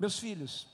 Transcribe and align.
Meus 0.00 0.18
filhos, 0.18 0.66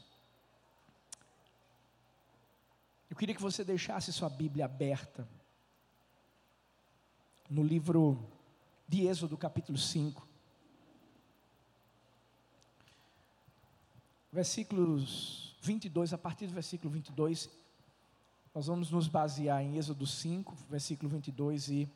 eu 3.11 3.17
queria 3.17 3.34
que 3.34 3.42
você 3.42 3.64
deixasse 3.64 4.12
sua 4.12 4.30
Bíblia 4.30 4.67
aberta 4.67 5.29
no 7.51 7.65
livro 7.65 8.25
de 8.87 9.04
Êxodo, 9.04 9.37
capítulo 9.37 9.77
5. 9.77 10.25
Versículos 14.31 15.56
22, 15.61 16.12
a 16.12 16.19
partir 16.19 16.47
do 16.47 16.55
versículo 16.55 16.93
22, 16.93 17.51
nós 18.55 18.69
vamos 18.69 18.93
nos 18.93 19.09
basear 19.09 19.61
em 19.61 19.77
Êxodo 19.77 20.06
5, 20.06 20.55
versículo 20.70 21.09
22 21.11 21.69
e 21.70 21.91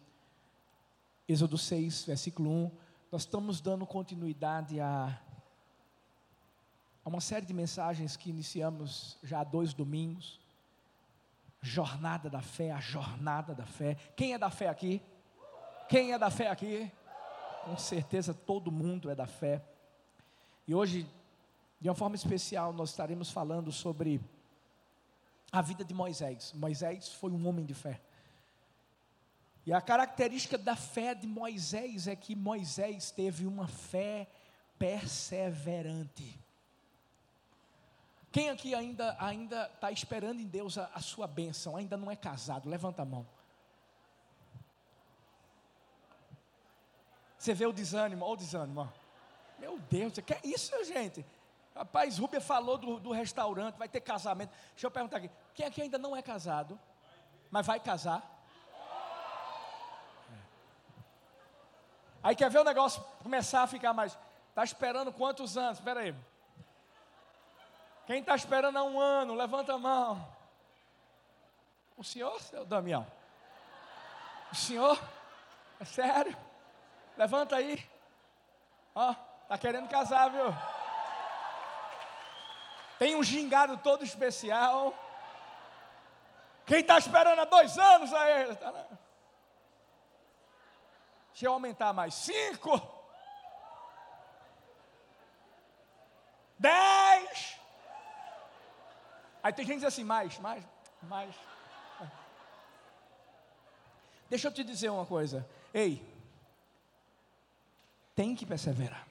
Êxodo 1.28 1.56
6, 1.56 2.06
versículo 2.06 2.50
1. 2.50 2.70
Nós 3.12 3.22
estamos 3.22 3.60
dando 3.60 3.86
continuidade 3.86 4.80
a, 4.80 5.16
a 7.04 7.08
uma 7.08 7.20
série 7.20 7.46
de 7.46 7.54
mensagens 7.54 8.16
que 8.16 8.30
iniciamos 8.30 9.16
já 9.22 9.40
há 9.40 9.44
dois 9.44 9.72
domingos. 9.72 10.38
Jornada 11.62 12.30
da 12.30 12.40
fé, 12.40 12.70
a 12.70 12.80
jornada 12.80 13.54
da 13.54 13.66
fé. 13.66 13.96
Quem 14.16 14.32
é 14.34 14.38
da 14.38 14.50
fé 14.50 14.68
aqui? 14.68 15.02
Quem 15.88 16.12
é 16.12 16.18
da 16.18 16.30
fé 16.30 16.48
aqui? 16.48 16.90
Com 17.64 17.76
certeza 17.76 18.32
todo 18.32 18.70
mundo 18.70 19.10
é 19.10 19.14
da 19.14 19.26
fé. 19.26 19.62
E 20.66 20.74
hoje, 20.74 21.06
de 21.80 21.88
uma 21.88 21.94
forma 21.94 22.16
especial, 22.16 22.72
nós 22.72 22.90
estaremos 22.90 23.30
falando 23.30 23.70
sobre 23.72 24.20
a 25.52 25.60
vida 25.60 25.84
de 25.84 25.92
Moisés. 25.92 26.52
Moisés 26.54 27.08
foi 27.08 27.30
um 27.30 27.46
homem 27.46 27.64
de 27.64 27.74
fé. 27.74 28.00
E 29.66 29.72
a 29.72 29.80
característica 29.80 30.56
da 30.56 30.76
fé 30.76 31.14
de 31.14 31.26
Moisés 31.26 32.06
é 32.06 32.16
que 32.16 32.34
Moisés 32.34 33.10
teve 33.10 33.46
uma 33.46 33.66
fé 33.66 34.26
perseverante. 34.78 36.38
Quem 38.32 38.48
aqui 38.48 38.74
ainda 38.74 39.16
ainda 39.18 39.70
está 39.74 39.90
esperando 39.90 40.40
em 40.40 40.46
Deus 40.46 40.78
a, 40.78 40.90
a 40.94 41.00
sua 41.00 41.26
bênção, 41.26 41.76
ainda 41.76 41.96
não 41.96 42.10
é 42.10 42.16
casado? 42.16 42.68
Levanta 42.68 43.02
a 43.02 43.04
mão. 43.04 43.26
Você 47.36 47.54
vê 47.54 47.66
o 47.66 47.72
desânimo, 47.72 48.24
olha 48.24 48.34
o 48.34 48.36
desânimo. 48.36 48.92
Meu 49.58 49.78
Deus, 49.78 50.12
que 50.24 50.32
é 50.32 50.40
isso, 50.44 50.72
gente? 50.84 51.24
Rapaz, 51.74 52.18
Rubia 52.18 52.40
falou 52.40 52.76
do, 52.76 53.00
do 53.00 53.12
restaurante, 53.12 53.76
vai 53.76 53.88
ter 53.88 54.00
casamento. 54.00 54.50
Deixa 54.72 54.86
eu 54.86 54.90
perguntar 54.90 55.16
aqui: 55.16 55.30
quem 55.54 55.66
aqui 55.66 55.82
ainda 55.82 55.98
não 55.98 56.14
é 56.14 56.22
casado, 56.22 56.78
mas 57.50 57.66
vai 57.66 57.80
casar? 57.80 58.38
Aí 62.22 62.36
quer 62.36 62.50
ver 62.50 62.58
o 62.58 62.64
negócio 62.64 63.02
começar 63.22 63.62
a 63.62 63.66
ficar 63.66 63.92
mais. 63.92 64.16
Está 64.50 64.62
esperando 64.62 65.12
quantos 65.12 65.56
anos? 65.56 65.78
Espera 65.78 66.00
aí. 66.00 66.14
Quem 68.10 68.18
está 68.18 68.34
esperando 68.34 68.76
há 68.76 68.82
um 68.82 68.98
ano, 68.98 69.36
levanta 69.36 69.74
a 69.74 69.78
mão. 69.78 70.26
O 71.96 72.02
senhor, 72.02 72.40
seu 72.40 72.64
Damião? 72.64 73.06
O 74.50 74.54
senhor? 74.56 75.00
É 75.78 75.84
sério? 75.84 76.36
Levanta 77.16 77.54
aí. 77.54 77.88
Ó, 78.96 79.14
tá 79.48 79.56
querendo 79.56 79.88
casar, 79.88 80.28
viu? 80.28 80.52
Tem 82.98 83.14
um 83.14 83.22
gingado 83.22 83.76
todo 83.76 84.02
especial. 84.02 84.92
Quem 86.66 86.80
está 86.80 86.98
esperando 86.98 87.38
há 87.38 87.44
dois 87.44 87.78
anos 87.78 88.12
aí? 88.12 88.56
Tá 88.56 88.72
Deixa 91.30 91.46
eu 91.46 91.52
aumentar 91.52 91.92
mais. 91.92 92.12
Cinco. 92.12 92.82
Dez. 96.58 97.59
Aí 99.42 99.52
tem 99.52 99.64
gente 99.64 99.76
que 99.76 99.80
diz 99.80 99.92
assim, 99.92 100.04
mais, 100.04 100.38
mais, 100.38 100.64
mais. 101.02 101.34
Deixa 104.28 104.48
eu 104.48 104.52
te 104.52 104.62
dizer 104.62 104.90
uma 104.90 105.06
coisa. 105.06 105.48
Ei, 105.74 106.06
tem 108.14 108.34
que 108.36 108.46
perseverar. 108.46 109.06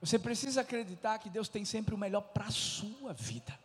Você 0.00 0.18
precisa 0.18 0.62
acreditar 0.62 1.18
que 1.18 1.28
Deus 1.28 1.48
tem 1.48 1.64
sempre 1.64 1.94
o 1.94 1.98
melhor 1.98 2.22
para 2.22 2.46
a 2.46 2.50
sua 2.50 3.12
vida. 3.12 3.58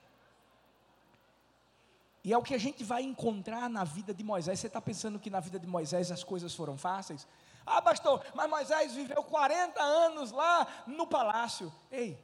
E 2.23 2.33
é 2.33 2.37
o 2.37 2.41
que 2.41 2.55
a 2.55 2.57
gente 2.57 2.83
vai 2.83 3.03
encontrar 3.03 3.69
na 3.69 3.83
vida 3.83 4.13
de 4.13 4.23
Moisés. 4.23 4.59
Você 4.59 4.67
está 4.67 4.81
pensando 4.81 5.19
que 5.19 5.29
na 5.29 5.39
vida 5.39 5.59
de 5.59 5.67
Moisés 5.67 6.11
as 6.11 6.23
coisas 6.23 6.53
foram 6.53 6.77
fáceis? 6.77 7.25
Ah, 7.65 7.81
pastor, 7.81 8.25
mas 8.33 8.49
Moisés 8.49 8.93
viveu 8.93 9.23
40 9.23 9.81
anos 9.81 10.31
lá 10.31 10.67
no 10.87 11.07
palácio. 11.07 11.71
Ei, 11.91 12.19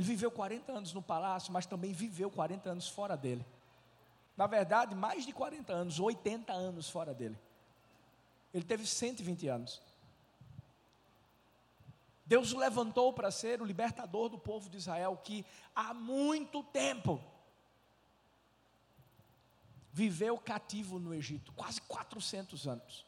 ele 0.00 0.06
viveu 0.06 0.30
40 0.30 0.72
anos 0.72 0.94
no 0.94 1.02
palácio, 1.02 1.52
mas 1.52 1.66
também 1.66 1.92
viveu 1.92 2.30
40 2.30 2.70
anos 2.70 2.88
fora 2.88 3.18
dele. 3.18 3.44
Na 4.34 4.46
verdade, 4.46 4.94
mais 4.94 5.26
de 5.26 5.32
40 5.32 5.70
anos, 5.70 6.00
80 6.00 6.50
anos 6.54 6.88
fora 6.88 7.12
dele. 7.12 7.38
Ele 8.54 8.64
teve 8.64 8.86
120 8.86 9.46
anos. 9.48 9.82
Deus 12.24 12.50
o 12.52 12.58
levantou 12.58 13.12
para 13.12 13.30
ser 13.30 13.60
o 13.60 13.64
libertador 13.66 14.30
do 14.30 14.38
povo 14.38 14.70
de 14.70 14.78
Israel, 14.78 15.20
que 15.22 15.44
há 15.74 15.92
muito 15.92 16.62
tempo 16.62 17.22
viveu 19.92 20.38
cativo 20.38 20.98
no 20.98 21.12
Egito, 21.12 21.52
quase 21.52 21.82
400 21.82 22.66
anos. 22.66 23.04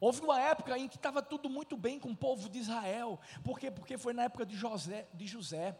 Houve 0.00 0.22
uma 0.22 0.40
época 0.40 0.78
em 0.78 0.88
que 0.88 0.96
estava 0.96 1.20
tudo 1.20 1.50
muito 1.50 1.76
bem 1.76 2.00
com 2.00 2.10
o 2.10 2.16
povo 2.16 2.48
de 2.48 2.58
Israel. 2.58 3.20
Por 3.44 3.60
quê? 3.60 3.70
Porque 3.70 3.98
foi 3.98 4.14
na 4.14 4.24
época 4.24 4.46
de 4.46 4.56
José, 4.56 5.06
de 5.12 5.26
José. 5.26 5.78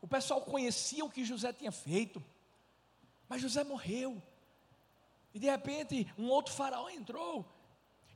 O 0.00 0.06
pessoal 0.06 0.40
conhecia 0.40 1.04
o 1.04 1.10
que 1.10 1.24
José 1.24 1.52
tinha 1.52 1.72
feito. 1.72 2.24
Mas 3.28 3.42
José 3.42 3.64
morreu. 3.64 4.22
E 5.34 5.38
de 5.40 5.50
repente, 5.50 6.12
um 6.16 6.28
outro 6.28 6.52
faraó 6.52 6.88
entrou 6.88 7.44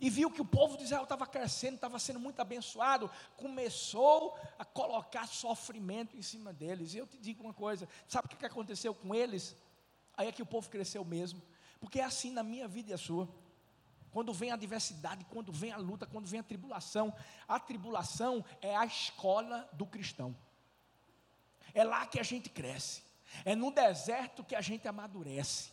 e 0.01 0.09
viu 0.09 0.31
que 0.31 0.41
o 0.41 0.45
povo 0.45 0.77
de 0.77 0.85
Israel 0.85 1.05
estava 1.05 1.27
crescendo, 1.27 1.77
estava 1.77 1.99
sendo 1.99 2.21
muito 2.21 2.41
abençoado, 2.41 3.11
começou 3.37 4.37
a 4.59 4.65
colocar 4.65 5.27
sofrimento 5.27 6.17
em 6.17 6.23
cima 6.23 6.53
deles. 6.53 6.95
E 6.95 6.99
eu 6.99 7.07
te 7.07 7.19
digo 7.19 7.43
uma 7.43 7.55
coisa: 7.55 7.89
sabe 8.07 8.27
o 8.27 8.37
que 8.37 8.47
aconteceu 8.47 8.95
com 8.95 9.15
eles? 9.15 9.57
Aí 10.17 10.29
é 10.29 10.33
que 10.33 10.43
o 10.43 10.47
povo 10.47 10.71
cresceu 10.71 11.05
mesmo. 11.05 11.43
Porque 11.81 12.01
é 12.01 12.05
assim 12.05 12.31
na 12.31 12.43
minha 12.43 12.69
vida 12.69 12.91
e 12.91 12.95
a 12.95 12.99
sua. 12.99 13.29
Quando 14.15 14.33
vem 14.33 14.53
a 14.53 14.55
adversidade, 14.55 15.27
quando 15.29 15.51
vem 15.51 15.73
a 15.73 15.77
luta, 15.77 16.07
quando 16.07 16.29
vem 16.29 16.39
a 16.39 16.45
tribulação, 16.45 17.13
a 17.49 17.59
tribulação 17.59 18.45
é 18.63 18.77
a 18.77 18.87
escola 18.87 19.69
do 19.73 19.85
cristão. 19.85 20.37
É 21.75 21.83
lá 21.83 22.07
que 22.07 22.21
a 22.21 22.23
gente 22.23 22.49
cresce. 22.49 23.03
É 23.45 23.57
no 23.57 23.73
deserto 23.73 24.45
que 24.45 24.55
a 24.55 24.61
gente 24.61 24.87
amadurece. 24.87 25.73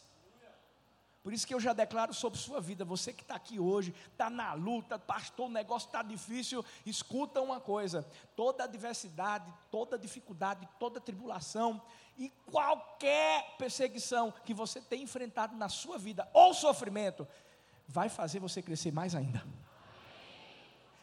Por 1.21 1.31
isso 1.31 1.45
que 1.45 1.53
eu 1.53 1.59
já 1.59 1.71
declaro 1.71 2.15
sobre 2.15 2.39
sua 2.39 2.59
vida, 2.59 2.83
você 2.83 3.13
que 3.13 3.21
está 3.21 3.35
aqui 3.35 3.59
hoje, 3.59 3.93
está 4.11 4.27
na 4.27 4.53
luta, 4.53 4.97
pastor, 4.97 5.45
o 5.45 5.51
negócio 5.51 5.85
está 5.85 6.01
difícil, 6.01 6.65
escuta 6.83 7.39
uma 7.41 7.59
coisa: 7.59 8.03
toda 8.35 8.63
adversidade, 8.63 9.53
toda 9.69 9.99
dificuldade, 9.99 10.67
toda 10.79 10.99
tribulação 10.99 11.79
e 12.17 12.29
qualquer 12.47 13.55
perseguição 13.59 14.33
que 14.43 14.51
você 14.51 14.81
tem 14.81 15.03
enfrentado 15.03 15.55
na 15.55 15.69
sua 15.69 15.99
vida, 15.99 16.27
ou 16.33 16.55
sofrimento, 16.55 17.27
vai 17.91 18.09
fazer 18.09 18.39
você 18.39 18.61
crescer 18.61 18.91
mais 18.91 19.13
ainda. 19.13 19.45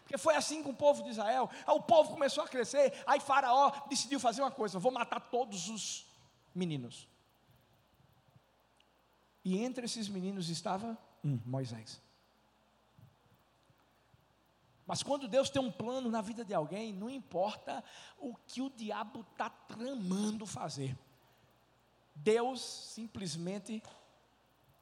Porque 0.02 0.16
foi 0.16 0.34
assim 0.34 0.62
com 0.62 0.70
o 0.70 0.76
povo 0.76 1.02
de 1.02 1.10
Israel. 1.10 1.50
o 1.66 1.82
povo 1.82 2.10
começou 2.10 2.42
a 2.42 2.48
crescer, 2.48 2.92
aí 3.06 3.20
Faraó 3.20 3.70
decidiu 3.88 4.18
fazer 4.18 4.40
uma 4.40 4.50
coisa: 4.50 4.78
vou 4.78 4.90
matar 4.90 5.20
todos 5.20 5.68
os 5.68 6.06
meninos. 6.54 7.06
E 9.44 9.58
entre 9.58 9.84
esses 9.84 10.08
meninos 10.08 10.48
estava 10.48 10.96
um, 11.22 11.38
Moisés. 11.44 12.00
Mas 14.86 15.02
quando 15.02 15.28
Deus 15.28 15.50
tem 15.50 15.60
um 15.60 15.70
plano 15.70 16.10
na 16.10 16.22
vida 16.22 16.42
de 16.42 16.54
alguém, 16.54 16.94
não 16.94 17.10
importa 17.10 17.84
o 18.18 18.34
que 18.34 18.62
o 18.62 18.70
diabo 18.70 19.20
está 19.20 19.50
tramando 19.50 20.46
fazer, 20.46 20.98
Deus 22.14 22.62
simplesmente 22.62 23.82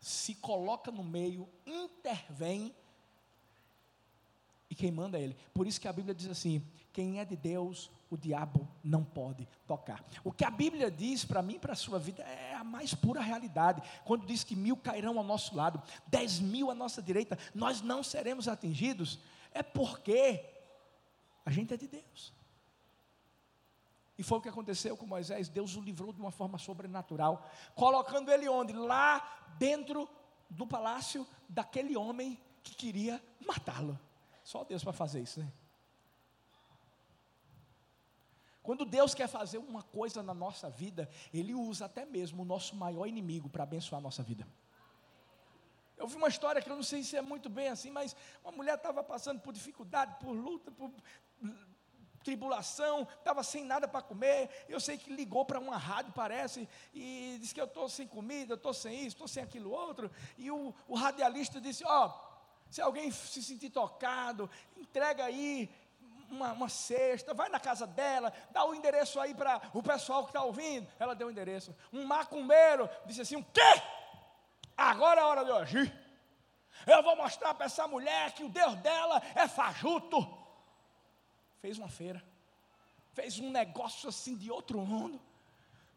se 0.00 0.34
coloca 0.34 0.90
no 0.90 1.02
meio, 1.02 1.48
intervém, 1.66 2.74
e 4.68 4.74
quem 4.74 4.90
manda 4.90 5.18
é 5.18 5.22
Ele. 5.22 5.36
Por 5.54 5.66
isso 5.66 5.80
que 5.80 5.88
a 5.88 5.92
Bíblia 5.92 6.14
diz 6.14 6.28
assim: 6.28 6.62
quem 6.92 7.20
é 7.20 7.24
de 7.24 7.36
Deus, 7.36 7.90
o 8.10 8.16
diabo 8.16 8.68
não 8.82 9.04
pode 9.04 9.48
tocar. 9.66 10.04
O 10.24 10.32
que 10.32 10.44
a 10.44 10.50
Bíblia 10.50 10.90
diz 10.90 11.24
para 11.24 11.42
mim 11.42 11.54
e 11.54 11.58
para 11.58 11.72
a 11.72 11.76
sua 11.76 11.98
vida 11.98 12.22
é 12.22 12.54
a 12.54 12.64
mais 12.64 12.94
pura 12.94 13.20
realidade. 13.20 13.82
Quando 14.04 14.26
diz 14.26 14.42
que 14.42 14.56
mil 14.56 14.76
cairão 14.76 15.18
ao 15.18 15.24
nosso 15.24 15.54
lado, 15.54 15.82
dez 16.06 16.40
mil 16.40 16.70
à 16.70 16.74
nossa 16.74 17.02
direita, 17.02 17.38
nós 17.54 17.80
não 17.80 18.02
seremos 18.02 18.48
atingidos, 18.48 19.18
é 19.52 19.62
porque 19.62 20.44
a 21.44 21.50
gente 21.50 21.72
é 21.72 21.76
de 21.76 21.86
Deus. 21.86 22.32
E 24.18 24.22
foi 24.22 24.38
o 24.38 24.40
que 24.40 24.48
aconteceu 24.48 24.96
com 24.96 25.06
Moisés. 25.06 25.48
Deus 25.48 25.76
o 25.76 25.80
livrou 25.80 26.12
de 26.12 26.20
uma 26.20 26.30
forma 26.30 26.58
sobrenatural, 26.58 27.46
colocando 27.74 28.30
ele 28.30 28.48
onde? 28.48 28.72
Lá 28.72 29.54
dentro 29.58 30.08
do 30.48 30.66
palácio 30.66 31.26
daquele 31.48 31.96
homem 31.96 32.40
que 32.62 32.74
queria 32.74 33.22
matá-lo. 33.46 33.98
Só 34.42 34.64
Deus 34.64 34.82
para 34.82 34.92
fazer 34.92 35.20
isso, 35.20 35.40
né? 35.40 35.52
Quando 38.62 38.84
Deus 38.84 39.14
quer 39.14 39.28
fazer 39.28 39.58
uma 39.58 39.82
coisa 39.82 40.24
na 40.24 40.34
nossa 40.34 40.68
vida, 40.68 41.08
Ele 41.32 41.54
usa 41.54 41.84
até 41.84 42.04
mesmo 42.04 42.42
o 42.42 42.44
nosso 42.44 42.74
maior 42.74 43.06
inimigo 43.06 43.48
para 43.48 43.62
abençoar 43.62 44.00
a 44.00 44.02
nossa 44.02 44.24
vida. 44.24 44.46
Eu 45.96 46.08
vi 46.08 46.16
uma 46.16 46.28
história 46.28 46.60
que 46.60 46.68
eu 46.68 46.74
não 46.74 46.82
sei 46.82 47.02
se 47.04 47.16
é 47.16 47.22
muito 47.22 47.48
bem 47.48 47.68
assim, 47.68 47.90
mas 47.90 48.16
uma 48.42 48.52
mulher 48.52 48.74
estava 48.74 49.04
passando 49.04 49.40
por 49.40 49.52
dificuldade, 49.52 50.16
por 50.18 50.32
luta, 50.32 50.70
por 50.72 50.90
tribulação, 52.26 53.06
estava 53.18 53.44
sem 53.44 53.64
nada 53.64 53.86
para 53.86 54.02
comer. 54.02 54.50
Eu 54.68 54.80
sei 54.80 54.98
que 54.98 55.12
ligou 55.12 55.44
para 55.44 55.60
uma 55.60 55.76
rádio, 55.76 56.12
parece, 56.12 56.68
e 56.92 57.38
disse 57.40 57.54
que 57.54 57.60
eu 57.60 57.66
estou 57.66 57.88
sem 57.88 58.06
comida, 58.08 58.54
estou 58.54 58.74
sem 58.74 58.98
isso, 58.98 59.14
estou 59.14 59.28
sem 59.28 59.44
aquilo 59.44 59.70
outro. 59.70 60.10
E 60.36 60.50
o, 60.50 60.74
o 60.88 60.96
radialista 60.96 61.60
disse: 61.60 61.84
Ó, 61.86 62.06
oh, 62.06 62.12
se 62.68 62.82
alguém 62.82 63.12
se 63.12 63.40
sentir 63.40 63.70
tocado, 63.70 64.50
entrega 64.76 65.24
aí 65.24 65.70
uma, 66.28 66.52
uma 66.52 66.68
cesta, 66.68 67.32
vai 67.32 67.48
na 67.48 67.60
casa 67.60 67.86
dela, 67.86 68.32
dá 68.50 68.64
o 68.64 68.74
endereço 68.74 69.20
aí 69.20 69.32
para 69.32 69.62
o 69.72 69.80
pessoal 69.80 70.24
que 70.24 70.30
está 70.30 70.42
ouvindo. 70.42 70.88
Ela 70.98 71.14
deu 71.14 71.28
o 71.28 71.30
endereço. 71.30 71.72
Um 71.92 72.04
macumbeiro 72.04 72.90
disse 73.06 73.20
assim: 73.20 73.36
O 73.36 73.44
quê? 73.44 73.82
Agora 74.76 75.20
é 75.20 75.24
hora 75.24 75.44
de 75.44 75.52
agir. 75.52 76.06
Eu 76.84 77.04
vou 77.04 77.16
mostrar 77.16 77.54
para 77.54 77.66
essa 77.66 77.86
mulher 77.86 78.32
que 78.32 78.42
o 78.42 78.48
Deus 78.48 78.74
dela 78.76 79.22
é 79.36 79.46
fajuto. 79.46 80.35
Fez 81.60 81.78
uma 81.78 81.88
feira, 81.88 82.22
fez 83.12 83.38
um 83.38 83.50
negócio 83.50 84.08
assim 84.08 84.36
de 84.36 84.50
outro 84.50 84.78
mundo. 84.78 85.20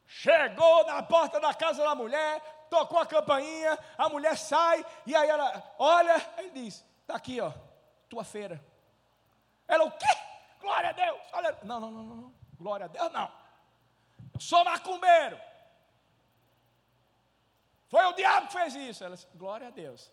Chegou 0.08 0.86
na 0.86 1.04
porta 1.04 1.40
da 1.40 1.54
casa 1.54 1.84
da 1.84 1.94
mulher, 1.94 2.42
tocou 2.70 2.98
a 2.98 3.06
campainha, 3.06 3.78
a 3.98 4.10
mulher 4.10 4.38
sai, 4.38 4.84
e 5.06 5.16
aí 5.16 5.30
ela 5.30 5.76
olha, 5.78 6.16
ele 6.40 6.52
diz: 6.52 6.84
Está 7.02 7.16
aqui, 7.16 7.40
ó, 7.40 7.52
tua 8.10 8.24
feira. 8.24 8.64
Ela, 9.68 9.84
o 9.84 9.92
quê? 9.92 10.08
Glória 10.60 10.90
a 10.90 10.94
Deus. 10.94 11.22
Olha, 11.34 11.58
não, 11.64 11.80
não, 11.80 11.92
não, 11.92 12.04
não, 12.04 12.34
glória 12.58 12.86
a 12.86 12.90
Deus, 12.90 13.12
não. 13.12 13.32
Eu 14.34 14.40
sou 14.40 14.64
macumbeiro. 14.66 15.40
Foi 17.88 18.04
o 18.06 18.14
diabo 18.14 18.48
que 18.48 18.54
fez 18.54 18.76
isso. 18.76 19.04
Ela 19.04 19.16
disse, 19.16 19.28
glória 19.36 19.68
a 19.68 19.72
Deus. 19.72 20.12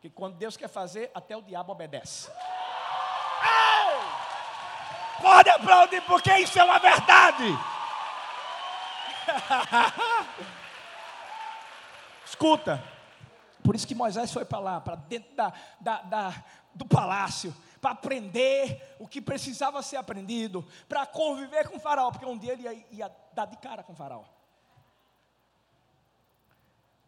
Que 0.00 0.08
quando 0.08 0.36
Deus 0.36 0.56
quer 0.56 0.68
fazer, 0.68 1.10
até 1.14 1.36
o 1.36 1.42
diabo 1.42 1.72
obedece. 1.72 2.30
Ei! 2.30 3.67
Pode 5.20 5.50
aplaudir, 5.50 6.00
porque 6.02 6.32
isso 6.38 6.58
é 6.58 6.64
uma 6.64 6.78
verdade. 6.78 7.44
Escuta. 12.24 12.82
Por 13.62 13.74
isso 13.74 13.86
que 13.86 13.94
Moisés 13.94 14.32
foi 14.32 14.44
para 14.44 14.58
lá, 14.58 14.80
para 14.80 14.96
dentro 14.96 15.34
da, 15.34 15.52
da, 15.80 16.02
da, 16.02 16.34
do 16.74 16.86
palácio 16.86 17.54
para 17.80 17.92
aprender 17.92 18.96
o 18.98 19.06
que 19.06 19.20
precisava 19.20 19.82
ser 19.82 19.96
aprendido, 19.96 20.66
para 20.88 21.06
conviver 21.06 21.68
com 21.68 21.76
o 21.76 21.80
faraó, 21.80 22.10
porque 22.10 22.26
um 22.26 22.36
dia 22.36 22.52
ele 22.52 22.62
ia, 22.62 22.86
ia 22.90 23.16
dar 23.32 23.46
de 23.46 23.56
cara 23.56 23.82
com 23.82 23.92
o 23.92 23.96
faraó. 23.96 24.24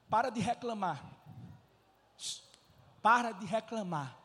Para 0.09 0.31
de 0.31 0.41
reclamar. 0.41 1.05
Para 3.03 3.33
de 3.33 3.47
reclamar. 3.47 4.20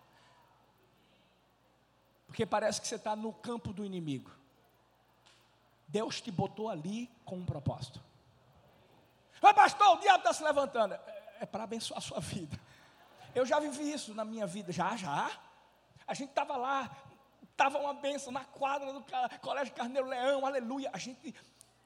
Porque 2.36 2.46
parece 2.46 2.82
que 2.82 2.88
você 2.90 2.96
está 2.96 3.16
no 3.16 3.32
campo 3.32 3.72
do 3.72 3.86
inimigo. 3.86 4.30
Deus 5.88 6.20
te 6.20 6.30
botou 6.30 6.68
ali 6.68 7.10
com 7.24 7.38
um 7.38 7.46
propósito. 7.46 8.04
Mas 9.42 9.54
pastor, 9.54 9.96
o 9.96 10.02
diabo 10.02 10.18
está 10.18 10.34
se 10.34 10.44
levantando. 10.44 10.96
É, 10.96 11.38
é 11.40 11.46
para 11.46 11.64
abençoar 11.64 11.98
a 11.98 12.02
sua 12.02 12.20
vida. 12.20 12.60
Eu 13.34 13.46
já 13.46 13.58
vivi 13.58 13.90
isso 13.90 14.14
na 14.14 14.26
minha 14.26 14.46
vida. 14.46 14.74
Já, 14.74 14.98
já. 14.98 15.32
A 16.06 16.14
gente 16.14 16.32
estava 16.32 16.58
lá, 16.58 16.94
estava 17.50 17.78
uma 17.78 17.94
benção 17.94 18.34
na 18.34 18.44
quadra 18.44 18.92
do 18.92 19.02
Colégio 19.40 19.74
Carneiro 19.74 20.10
Leão, 20.10 20.46
aleluia. 20.46 20.90
A 20.92 20.98
gente 20.98 21.34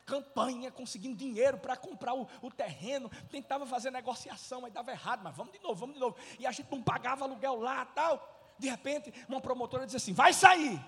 campanha, 0.04 0.72
conseguindo 0.72 1.16
dinheiro 1.16 1.60
para 1.60 1.78
comprar 1.78 2.16
o, 2.16 2.28
o, 2.42 2.50
terreno, 2.50 3.08
tentava 3.30 3.68
fazer 3.68 3.92
negociação, 3.92 4.62
mas 4.62 4.74
dava 4.74 4.90
errado, 4.90 5.22
mas 5.24 5.36
vamos 5.36 5.54
de 5.54 5.60
novo, 5.60 5.76
vamos 5.76 5.94
de 5.94 6.02
novo. 6.02 6.18
E 6.40 6.48
a 6.48 6.52
gente 6.52 6.72
não 6.72 6.82
pagava 6.82 7.24
aluguel 7.24 7.60
lá 7.60 7.86
tal. 7.86 8.39
De 8.60 8.70
repente, 8.70 9.14
uma 9.28 9.42
promotora 9.42 9.86
disse 9.86 9.98
assim: 9.98 10.14
vai 10.14 10.34
sair. 10.34 10.80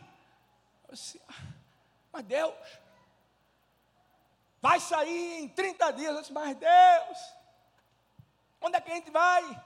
Eu 0.88 0.94
disse, 0.94 1.21
ah, 1.27 1.53
mas 2.12 2.25
Deus, 2.25 2.53
vai 4.62 4.79
sair 4.79 5.39
em 5.39 5.47
30 5.47 5.91
dias. 5.91 6.13
Eu 6.13 6.21
disse, 6.21 6.33
mas 6.33 6.57
Deus, 6.57 7.33
onde 8.59 8.75
é 8.75 8.81
que 8.81 8.91
a 8.91 8.95
gente 8.95 9.09
vai? 9.09 9.63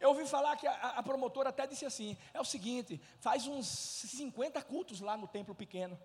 Eu 0.00 0.08
ouvi 0.08 0.26
falar 0.26 0.56
que 0.56 0.66
a, 0.66 0.72
a, 0.72 1.02
promotora 1.02 1.50
até 1.50 1.66
disse 1.66 1.84
assim: 1.84 2.16
é 2.34 2.40
o 2.40 2.44
seguinte, 2.44 3.00
faz 3.20 3.46
uns 3.46 3.68
50 3.68 4.60
cultos 4.62 5.00
lá 5.00 5.16
no 5.16 5.28
templo 5.28 5.54
pequeno. 5.54 5.96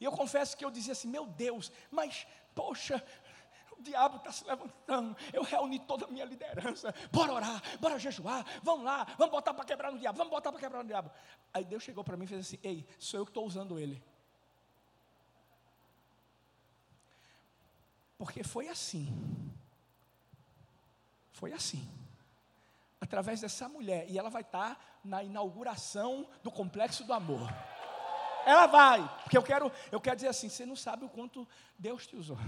E 0.00 0.04
eu 0.04 0.12
confesso 0.12 0.56
que 0.56 0.64
eu 0.64 0.70
dizia 0.70 0.92
assim: 0.92 1.08
meu 1.08 1.26
Deus, 1.26 1.70
mas, 1.90 2.26
poxa, 2.54 3.04
diabo 3.80 4.16
está 4.16 4.32
se 4.32 4.44
levantando. 4.44 5.16
Eu 5.32 5.42
reuni 5.42 5.78
toda 5.80 6.06
a 6.06 6.08
minha 6.08 6.24
liderança. 6.24 6.94
Bora 7.10 7.32
orar, 7.32 7.62
bora 7.80 7.98
jejuar, 7.98 8.44
vamos 8.62 8.84
lá, 8.84 9.06
vamos 9.18 9.32
botar 9.32 9.54
para 9.54 9.64
quebrar 9.64 9.92
no 9.92 9.98
diabo, 9.98 10.18
vamos 10.18 10.30
botar 10.30 10.50
para 10.50 10.60
quebrar 10.60 10.82
no 10.82 10.88
diabo. 10.88 11.10
Aí 11.52 11.64
Deus 11.64 11.82
chegou 11.82 12.04
para 12.04 12.16
mim 12.16 12.24
e 12.24 12.28
fez 12.28 12.46
assim: 12.46 12.58
ei, 12.62 12.86
sou 12.98 13.20
eu 13.20 13.24
que 13.26 13.30
estou 13.30 13.46
usando 13.46 13.78
ele. 13.78 14.02
Porque 18.18 18.44
foi 18.44 18.68
assim 18.68 19.08
foi 21.40 21.54
assim. 21.54 21.88
Através 23.00 23.40
dessa 23.40 23.66
mulher. 23.66 24.04
E 24.10 24.18
ela 24.18 24.28
vai 24.28 24.42
estar 24.42 25.00
na 25.02 25.24
inauguração 25.24 26.28
do 26.42 26.50
complexo 26.50 27.02
do 27.02 27.14
amor. 27.14 27.48
Ela 28.44 28.66
vai, 28.66 29.22
porque 29.22 29.38
eu 29.38 29.42
quero, 29.42 29.72
eu 29.90 30.00
quero 30.00 30.16
dizer 30.16 30.28
assim, 30.28 30.50
você 30.50 30.66
não 30.66 30.76
sabe 30.76 31.04
o 31.04 31.08
quanto 31.08 31.48
Deus 31.78 32.06
te 32.06 32.14
usou. 32.14 32.38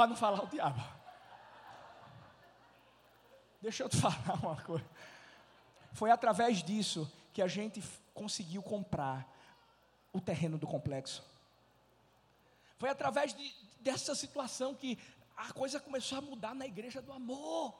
Para 0.00 0.06
não 0.06 0.16
falar 0.16 0.42
o 0.42 0.46
diabo. 0.46 0.82
Deixa 3.60 3.82
eu 3.82 3.88
te 3.90 3.98
falar 4.00 4.34
uma 4.42 4.56
coisa. 4.62 4.88
Foi 5.92 6.10
através 6.10 6.62
disso 6.62 7.06
que 7.34 7.42
a 7.42 7.46
gente 7.46 7.84
conseguiu 8.14 8.62
comprar 8.62 9.30
o 10.10 10.18
terreno 10.18 10.56
do 10.56 10.66
complexo. 10.66 11.22
Foi 12.78 12.88
através 12.88 13.34
de, 13.34 13.54
dessa 13.78 14.14
situação 14.14 14.74
que 14.74 14.98
a 15.36 15.52
coisa 15.52 15.78
começou 15.78 16.16
a 16.16 16.22
mudar 16.22 16.54
na 16.54 16.64
igreja 16.64 17.02
do 17.02 17.12
amor. 17.12 17.78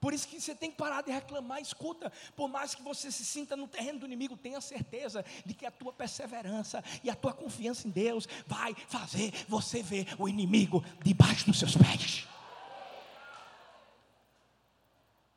Por 0.00 0.14
isso 0.14 0.26
que 0.26 0.40
você 0.40 0.54
tem 0.54 0.70
que 0.70 0.78
parar 0.78 1.02
de 1.02 1.12
reclamar. 1.12 1.60
Escuta, 1.60 2.10
por 2.34 2.48
mais 2.48 2.74
que 2.74 2.82
você 2.82 3.12
se 3.12 3.24
sinta 3.24 3.54
no 3.54 3.68
terreno 3.68 3.98
do 3.98 4.06
inimigo, 4.06 4.36
tenha 4.36 4.60
certeza 4.60 5.24
de 5.44 5.52
que 5.52 5.66
a 5.66 5.70
tua 5.70 5.92
perseverança 5.92 6.82
e 7.04 7.10
a 7.10 7.14
tua 7.14 7.34
confiança 7.34 7.86
em 7.86 7.90
Deus 7.90 8.26
vai 8.46 8.74
fazer 8.88 9.32
você 9.46 9.82
ver 9.82 10.06
o 10.18 10.26
inimigo 10.26 10.82
debaixo 11.04 11.44
dos 11.44 11.58
seus 11.58 11.76
pés. 11.76 12.26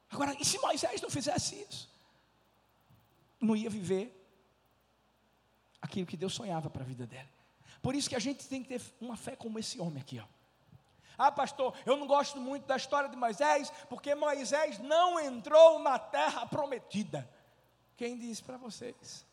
Agora, 0.09 0.33
e 0.39 0.45
se 0.45 0.57
Moisés 0.59 1.01
não 1.01 1.09
fizesse 1.09 1.55
isso? 1.69 1.89
Não 3.41 3.55
ia 3.55 3.69
viver 3.69 4.17
aquilo 5.81 6.05
que 6.05 6.15
Deus 6.15 6.33
sonhava 6.33 6.69
para 6.69 6.83
a 6.83 6.85
vida 6.85 7.05
dele. 7.05 7.27
Por 7.81 7.95
isso 7.95 8.07
que 8.07 8.15
a 8.15 8.19
gente 8.19 8.47
tem 8.47 8.63
que 8.63 8.69
ter 8.69 8.81
uma 9.01 9.17
fé 9.17 9.35
como 9.35 9.59
esse 9.59 9.81
homem 9.81 10.01
aqui, 10.01 10.19
ó. 10.19 10.42
Ah, 11.17 11.31
pastor, 11.31 11.73
eu 11.85 11.95
não 11.97 12.07
gosto 12.07 12.39
muito 12.39 12.65
da 12.65 12.75
história 12.75 13.09
de 13.09 13.15
Moisés, 13.15 13.71
porque 13.89 14.15
Moisés 14.15 14.79
não 14.79 15.19
entrou 15.19 15.79
na 15.79 15.99
terra 15.99 16.45
prometida. 16.45 17.29
Quem 17.95 18.17
disse 18.17 18.43
para 18.43 18.57
vocês? 18.57 19.25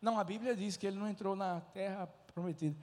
Não, 0.00 0.18
a 0.18 0.24
Bíblia 0.24 0.56
diz 0.56 0.76
que 0.76 0.86
ele 0.86 0.98
não 0.98 1.08
entrou 1.08 1.36
na 1.36 1.60
terra 1.60 2.06
prometida. 2.34 2.76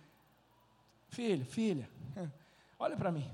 Filho, 1.09 1.45
filha, 1.45 1.89
olha 2.79 2.97
para 2.97 3.11
mim. 3.11 3.29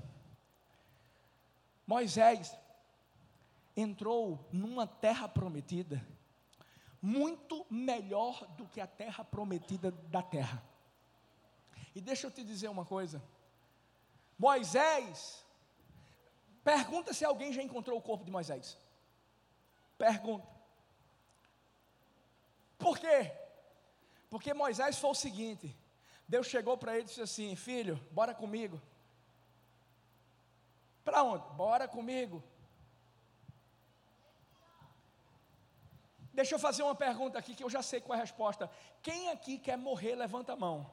Moisés 1.86 2.56
entrou 3.76 4.46
numa 4.52 4.86
terra 4.86 5.28
prometida 5.28 6.04
muito 7.02 7.66
melhor 7.70 8.46
do 8.56 8.66
que 8.66 8.80
a 8.80 8.86
terra 8.86 9.24
prometida 9.24 9.90
da 9.90 10.22
terra. 10.22 10.62
E 11.94 12.00
deixa 12.00 12.26
eu 12.26 12.30
te 12.30 12.44
dizer 12.44 12.68
uma 12.68 12.84
coisa. 12.84 13.22
Moisés, 14.40 15.44
pergunta 16.64 17.12
se 17.12 17.26
alguém 17.26 17.52
já 17.52 17.62
encontrou 17.62 17.98
o 17.98 18.00
corpo 18.00 18.24
de 18.24 18.30
Moisés. 18.30 18.78
Pergunta. 19.98 20.48
Por 22.78 22.98
quê? 22.98 23.30
Porque 24.30 24.54
Moisés 24.54 24.98
foi 24.98 25.10
o 25.10 25.14
seguinte: 25.14 25.76
Deus 26.26 26.46
chegou 26.46 26.78
para 26.78 26.94
ele 26.94 27.02
e 27.02 27.04
disse 27.04 27.20
assim: 27.20 27.54
Filho, 27.54 27.96
bora 28.10 28.34
comigo. 28.34 28.80
Para 31.04 31.22
onde? 31.22 31.46
Bora 31.50 31.86
comigo. 31.86 32.42
Deixa 36.32 36.54
eu 36.54 36.58
fazer 36.58 36.82
uma 36.82 36.94
pergunta 36.94 37.38
aqui 37.38 37.54
que 37.54 37.62
eu 37.62 37.68
já 37.68 37.82
sei 37.82 38.00
qual 38.00 38.16
é 38.16 38.20
a 38.20 38.24
resposta. 38.24 38.70
Quem 39.02 39.28
aqui 39.28 39.58
quer 39.58 39.76
morrer, 39.76 40.14
levanta 40.14 40.54
a 40.54 40.56
mão. 40.56 40.90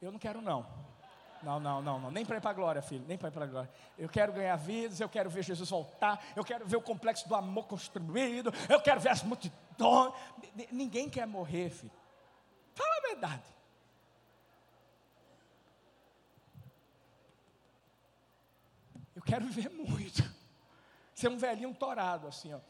Eu 0.00 0.12
não 0.12 0.18
quero 0.20 0.40
não. 0.40 0.89
Não, 1.42 1.58
não, 1.58 1.80
não, 1.80 1.98
não. 1.98 2.10
Nem 2.10 2.24
para 2.24 2.36
ir 2.36 2.40
para 2.40 2.50
a 2.50 2.54
glória, 2.54 2.82
filho. 2.82 3.04
Nem 3.06 3.16
para 3.16 3.28
ir 3.28 3.32
para 3.32 3.44
a 3.44 3.48
glória. 3.48 3.70
Eu 3.98 4.08
quero 4.08 4.32
ganhar 4.32 4.56
vidas, 4.56 5.00
eu 5.00 5.08
quero 5.08 5.30
ver 5.30 5.42
Jesus 5.42 5.70
voltar, 5.70 6.22
eu 6.36 6.44
quero 6.44 6.66
ver 6.66 6.76
o 6.76 6.82
complexo 6.82 7.28
do 7.28 7.34
amor 7.34 7.66
construído, 7.66 8.52
eu 8.68 8.80
quero 8.80 9.00
ver 9.00 9.10
as 9.10 9.22
multidões. 9.22 10.12
Ninguém 10.70 11.08
quer 11.08 11.26
morrer, 11.26 11.70
filho. 11.70 11.92
Fala 12.74 12.96
a 12.96 13.00
verdade. 13.08 13.42
Eu 19.16 19.22
quero 19.22 19.46
viver 19.46 19.68
muito. 19.74 20.22
Ser 21.14 21.28
um 21.28 21.36
velhinho 21.36 21.74
torado, 21.74 22.26
assim, 22.26 22.52
ó. 22.54 22.60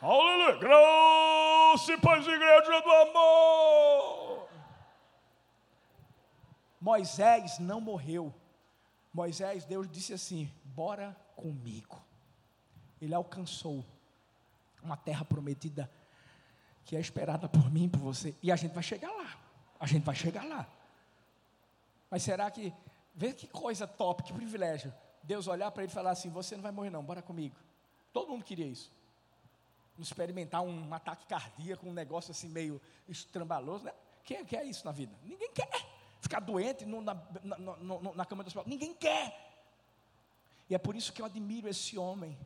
Aleluia! 0.00 0.56
Graça 0.58 1.92
e 1.92 1.96
paz, 1.98 2.26
igreja 2.26 2.80
do 2.80 2.90
amor! 2.90 4.43
Moisés 6.84 7.58
não 7.58 7.80
morreu. 7.80 8.30
Moisés, 9.10 9.64
Deus 9.64 9.90
disse 9.90 10.12
assim: 10.12 10.52
bora 10.66 11.16
comigo. 11.34 11.98
Ele 13.00 13.14
alcançou 13.14 13.82
uma 14.82 14.94
terra 14.94 15.24
prometida 15.24 15.90
que 16.84 16.94
é 16.94 17.00
esperada 17.00 17.48
por 17.48 17.70
mim, 17.70 17.88
por 17.88 18.00
você, 18.00 18.34
e 18.42 18.52
a 18.52 18.56
gente 18.56 18.72
vai 18.72 18.82
chegar 18.82 19.10
lá. 19.10 19.34
A 19.80 19.86
gente 19.86 20.04
vai 20.04 20.14
chegar 20.14 20.44
lá. 20.44 20.68
Mas 22.10 22.22
será 22.22 22.50
que, 22.50 22.70
vê 23.14 23.32
que 23.32 23.46
coisa 23.46 23.86
top, 23.86 24.22
que 24.22 24.34
privilégio, 24.34 24.92
Deus 25.22 25.46
olhar 25.46 25.70
para 25.70 25.84
ele 25.84 25.90
e 25.90 25.94
falar 25.94 26.10
assim: 26.10 26.28
você 26.28 26.54
não 26.54 26.62
vai 26.62 26.72
morrer, 26.72 26.90
não, 26.90 27.02
bora 27.02 27.22
comigo. 27.22 27.56
Todo 28.12 28.28
mundo 28.28 28.44
queria 28.44 28.66
isso. 28.66 28.92
Experimentar 29.98 30.60
um 30.60 30.92
ataque 30.92 31.24
cardíaco, 31.24 31.88
um 31.88 31.94
negócio 31.94 32.30
assim 32.30 32.50
meio 32.50 32.78
estrambaloso, 33.08 33.84
né? 33.84 33.94
Quem 34.22 34.44
quer 34.44 34.66
isso 34.66 34.84
na 34.84 34.92
vida? 34.92 35.14
Ninguém 35.22 35.50
quer 35.50 35.93
ficar 36.24 36.40
doente 36.40 36.84
no, 36.84 37.00
na, 37.00 37.14
na, 37.42 37.58
na, 38.14 38.24
cama 38.24 38.42
do 38.42 38.46
hospital. 38.46 38.64
Ninguém 38.66 38.94
quer. 38.94 39.52
E 40.68 40.74
é 40.74 40.78
por 40.78 40.96
isso 40.96 41.12
que 41.12 41.20
eu 41.20 41.26
admiro 41.26 41.68
esse 41.68 41.96
homem. 41.96 42.36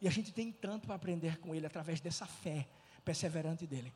E 0.00 0.08
a 0.08 0.10
gente 0.10 0.32
tem 0.32 0.50
tanto 0.50 0.86
para 0.86 0.96
aprender 0.96 1.38
com 1.38 1.54
ele 1.54 1.66
através 1.66 2.00
dessa 2.00 2.26
fé 2.26 2.66
perseverante 3.04 3.66
dele. 3.66 3.92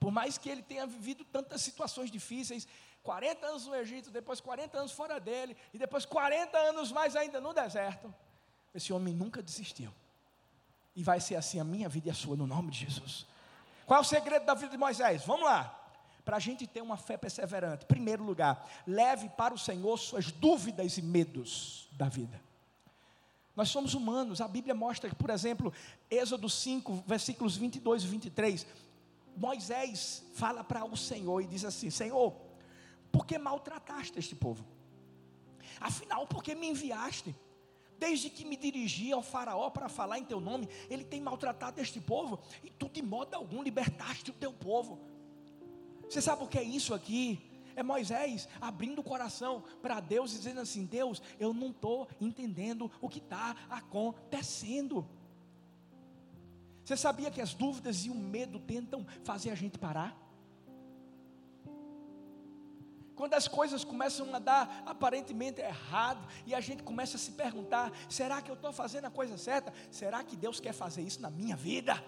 Por 0.00 0.10
mais 0.10 0.36
que 0.36 0.48
ele 0.48 0.62
tenha 0.62 0.86
vivido 0.86 1.24
tantas 1.24 1.62
situações 1.62 2.10
difíceis, 2.10 2.66
40 3.02 3.46
anos 3.46 3.66
no 3.66 3.74
Egito, 3.76 4.10
depois 4.10 4.40
40 4.40 4.78
anos 4.78 4.92
fora 4.92 5.20
dele, 5.20 5.56
e 5.72 5.78
depois 5.78 6.04
40 6.04 6.56
anos 6.58 6.90
mais 6.90 7.14
ainda 7.14 7.40
no 7.40 7.52
deserto, 7.52 8.12
esse 8.74 8.92
homem 8.92 9.14
nunca 9.14 9.42
desistiu. 9.42 9.92
E 10.96 11.02
vai 11.02 11.20
ser 11.20 11.36
assim 11.36 11.60
a 11.60 11.64
minha 11.64 11.88
vida 11.88 12.08
e 12.08 12.10
a 12.10 12.14
sua, 12.14 12.34
no 12.34 12.46
nome 12.46 12.70
de 12.70 12.86
Jesus. 12.86 13.26
Qual 13.86 13.98
é 13.98 14.00
o 14.00 14.04
segredo 14.04 14.46
da 14.46 14.54
vida 14.54 14.70
de 14.70 14.78
Moisés? 14.78 15.24
Vamos 15.24 15.44
lá 15.44 15.83
para 16.24 16.36
a 16.36 16.40
gente 16.40 16.66
ter 16.66 16.80
uma 16.80 16.96
fé 16.96 17.16
perseverante, 17.16 17.84
primeiro 17.84 18.24
lugar, 18.24 18.66
leve 18.86 19.28
para 19.28 19.52
o 19.52 19.58
Senhor 19.58 19.96
suas 19.98 20.32
dúvidas 20.32 20.96
e 20.96 21.02
medos 21.02 21.88
da 21.92 22.08
vida. 22.08 22.40
Nós 23.54 23.68
somos 23.68 23.94
humanos, 23.94 24.40
a 24.40 24.48
Bíblia 24.48 24.74
mostra 24.74 25.14
por 25.14 25.30
exemplo, 25.30 25.72
Êxodo 26.10 26.48
5, 26.48 27.04
versículos 27.06 27.56
22 27.56 28.02
e 28.02 28.06
23, 28.06 28.66
Moisés 29.36 30.24
fala 30.34 30.64
para 30.64 30.84
o 30.84 30.96
Senhor 30.96 31.40
e 31.40 31.46
diz 31.46 31.64
assim: 31.64 31.90
Senhor, 31.90 32.34
por 33.12 33.26
que 33.26 33.36
maltrataste 33.38 34.18
este 34.18 34.34
povo? 34.34 34.64
Afinal, 35.80 36.26
por 36.26 36.42
que 36.42 36.54
me 36.54 36.68
enviaste? 36.68 37.34
Desde 37.98 38.28
que 38.28 38.44
me 38.44 38.56
dirigi 38.56 39.12
ao 39.12 39.22
Faraó 39.22 39.70
para 39.70 39.88
falar 39.88 40.18
em 40.18 40.24
teu 40.24 40.40
nome, 40.40 40.68
ele 40.90 41.04
tem 41.04 41.20
maltratado 41.20 41.80
este 41.80 42.00
povo, 42.00 42.40
e 42.62 42.70
tu 42.70 42.88
de 42.88 43.02
modo 43.02 43.34
algum 43.34 43.62
libertaste 43.62 44.30
o 44.30 44.34
teu 44.34 44.52
povo. 44.52 45.00
Você 46.14 46.22
sabe 46.22 46.44
o 46.44 46.46
que 46.46 46.56
é 46.56 46.62
isso 46.62 46.94
aqui? 46.94 47.42
É 47.74 47.82
Moisés 47.82 48.48
abrindo 48.60 49.00
o 49.00 49.02
coração 49.02 49.64
para 49.82 49.98
Deus 49.98 50.32
e 50.32 50.36
dizendo 50.36 50.60
assim: 50.60 50.84
Deus, 50.84 51.20
eu 51.40 51.52
não 51.52 51.70
estou 51.70 52.06
entendendo 52.20 52.88
o 53.00 53.08
que 53.08 53.18
está 53.18 53.56
acontecendo. 53.68 55.04
Você 56.84 56.96
sabia 56.96 57.32
que 57.32 57.40
as 57.40 57.52
dúvidas 57.52 58.06
e 58.06 58.10
o 58.10 58.14
medo 58.14 58.60
tentam 58.60 59.04
fazer 59.24 59.50
a 59.50 59.56
gente 59.56 59.76
parar? 59.76 60.16
Quando 63.16 63.34
as 63.34 63.48
coisas 63.48 63.82
começam 63.82 64.32
a 64.36 64.38
dar 64.38 64.84
aparentemente 64.86 65.60
errado 65.60 66.24
e 66.46 66.54
a 66.54 66.60
gente 66.60 66.84
começa 66.84 67.16
a 67.16 67.20
se 67.20 67.32
perguntar: 67.32 67.90
será 68.08 68.40
que 68.40 68.52
eu 68.52 68.54
estou 68.54 68.72
fazendo 68.72 69.06
a 69.06 69.10
coisa 69.10 69.36
certa? 69.36 69.74
Será 69.90 70.22
que 70.22 70.36
Deus 70.36 70.60
quer 70.60 70.74
fazer 70.74 71.02
isso 71.02 71.20
na 71.20 71.28
minha 71.28 71.56
vida? 71.56 72.00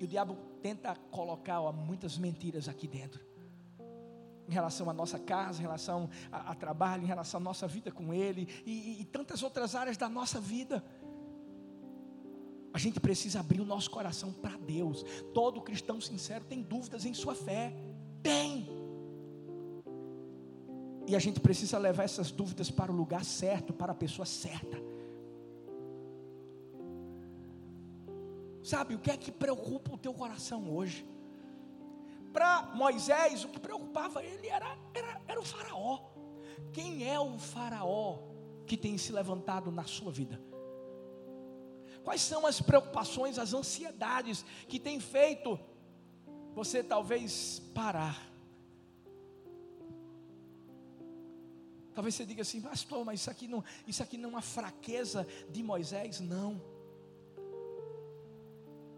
E 0.00 0.04
o 0.04 0.08
diabo 0.08 0.34
tenta 0.62 0.96
colocar 1.10 1.60
ó, 1.60 1.70
muitas 1.70 2.16
mentiras 2.16 2.70
aqui 2.70 2.88
dentro. 2.88 3.20
Em 4.48 4.52
relação 4.52 4.88
à 4.88 4.94
nossa 4.94 5.18
casa, 5.18 5.58
em 5.58 5.62
relação 5.62 6.08
a, 6.32 6.52
a 6.52 6.54
trabalho, 6.54 7.02
em 7.02 7.06
relação 7.06 7.38
à 7.38 7.44
nossa 7.44 7.68
vida 7.68 7.92
com 7.92 8.14
Ele 8.14 8.48
e, 8.64 8.72
e, 8.72 9.00
e 9.02 9.04
tantas 9.04 9.42
outras 9.42 9.74
áreas 9.74 9.98
da 9.98 10.08
nossa 10.08 10.40
vida. 10.40 10.82
A 12.72 12.78
gente 12.78 12.98
precisa 12.98 13.40
abrir 13.40 13.60
o 13.60 13.64
nosso 13.64 13.90
coração 13.90 14.32
para 14.32 14.56
Deus. 14.56 15.04
Todo 15.34 15.60
cristão 15.60 16.00
sincero 16.00 16.46
tem 16.46 16.62
dúvidas 16.62 17.04
em 17.04 17.12
sua 17.12 17.34
fé. 17.34 17.70
Tem. 18.22 18.66
E 21.06 21.14
a 21.14 21.18
gente 21.18 21.40
precisa 21.40 21.76
levar 21.76 22.04
essas 22.04 22.30
dúvidas 22.30 22.70
para 22.70 22.90
o 22.90 22.94
lugar 22.94 23.24
certo, 23.24 23.72
para 23.74 23.92
a 23.92 23.94
pessoa 23.94 24.24
certa. 24.24 24.89
Sabe, 28.70 28.94
o 28.94 29.00
que 29.00 29.10
é 29.10 29.16
que 29.16 29.32
preocupa 29.32 29.92
o 29.92 29.98
teu 29.98 30.14
coração 30.14 30.72
hoje? 30.72 31.04
Para 32.32 32.70
Moisés, 32.72 33.42
o 33.42 33.48
que 33.48 33.58
preocupava 33.58 34.24
ele 34.24 34.46
era, 34.46 34.78
era, 34.94 35.20
era 35.26 35.40
o 35.40 35.44
Faraó. 35.44 35.98
Quem 36.72 37.04
é 37.10 37.18
o 37.18 37.36
Faraó 37.36 38.20
que 38.68 38.76
tem 38.76 38.96
se 38.96 39.10
levantado 39.10 39.72
na 39.72 39.82
sua 39.82 40.12
vida? 40.12 40.40
Quais 42.04 42.20
são 42.20 42.46
as 42.46 42.60
preocupações, 42.60 43.40
as 43.40 43.52
ansiedades 43.52 44.44
que 44.68 44.78
tem 44.78 45.00
feito 45.00 45.58
você 46.54 46.80
talvez 46.80 47.60
parar? 47.74 48.30
Talvez 51.92 52.14
você 52.14 52.24
diga 52.24 52.42
assim, 52.42 52.60
pastor, 52.60 53.04
mas 53.04 53.18
isso 53.18 53.30
aqui 53.32 53.48
não, 53.48 53.64
isso 53.84 54.00
aqui 54.00 54.16
não 54.16 54.28
é 54.28 54.32
uma 54.34 54.42
fraqueza 54.42 55.26
de 55.50 55.60
Moisés, 55.60 56.20
não. 56.20 56.79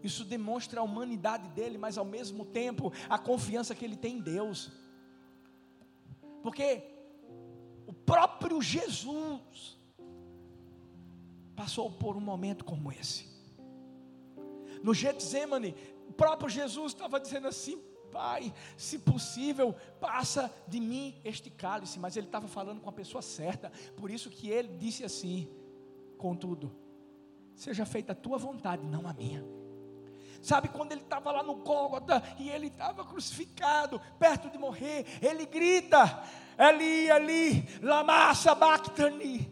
Isso 0.03 0.25
demonstra 0.25 0.81
a 0.81 0.83
humanidade 0.83 1.47
dele, 1.49 1.77
mas 1.77 1.97
ao 1.97 2.03
mesmo 2.03 2.45
tempo 2.45 2.91
a 3.09 3.17
confiança 3.17 3.73
que 3.73 3.85
ele 3.85 3.95
tem 3.95 4.17
em 4.17 4.21
Deus. 4.21 4.69
Porque 6.43 6.83
o 7.87 7.93
próprio 7.93 8.61
Jesus 8.61 9.79
passou 11.55 11.89
por 11.89 12.17
um 12.17 12.19
momento 12.19 12.65
como 12.65 12.91
esse. 12.91 13.31
No 14.83 14.93
Getsemane, 14.93 15.73
o 16.09 16.11
próprio 16.11 16.49
Jesus 16.49 16.91
estava 16.91 17.17
dizendo 17.17 17.47
assim: 17.47 17.81
Pai, 18.11 18.53
se 18.75 18.99
possível, 18.99 19.73
passa 20.01 20.53
de 20.67 20.81
mim 20.81 21.15
este 21.23 21.49
cálice. 21.49 21.97
Mas 21.97 22.17
ele 22.17 22.27
estava 22.27 22.49
falando 22.49 22.81
com 22.81 22.89
a 22.89 22.93
pessoa 22.93 23.21
certa. 23.21 23.71
Por 23.95 24.11
isso 24.11 24.29
que 24.29 24.49
ele 24.49 24.77
disse 24.77 25.05
assim: 25.05 25.47
Contudo, 26.17 26.75
seja 27.55 27.85
feita 27.85 28.11
a 28.11 28.15
tua 28.15 28.37
vontade, 28.37 28.85
não 28.85 29.07
a 29.07 29.13
minha. 29.13 29.62
Sabe 30.43 30.67
quando 30.67 30.91
ele 30.91 31.01
estava 31.01 31.31
lá 31.31 31.41
no 31.41 31.55
Gólgota 31.55 32.21
e 32.37 32.49
ele 32.49 32.67
estava 32.67 33.05
crucificado, 33.05 33.99
perto 34.19 34.49
de 34.49 34.57
morrer, 34.57 35.05
ele 35.21 35.45
grita: 35.45 36.21
Eli, 36.59 37.09
Eli, 37.09 37.79
lama 37.81 38.35
sabachthani. 38.35 39.49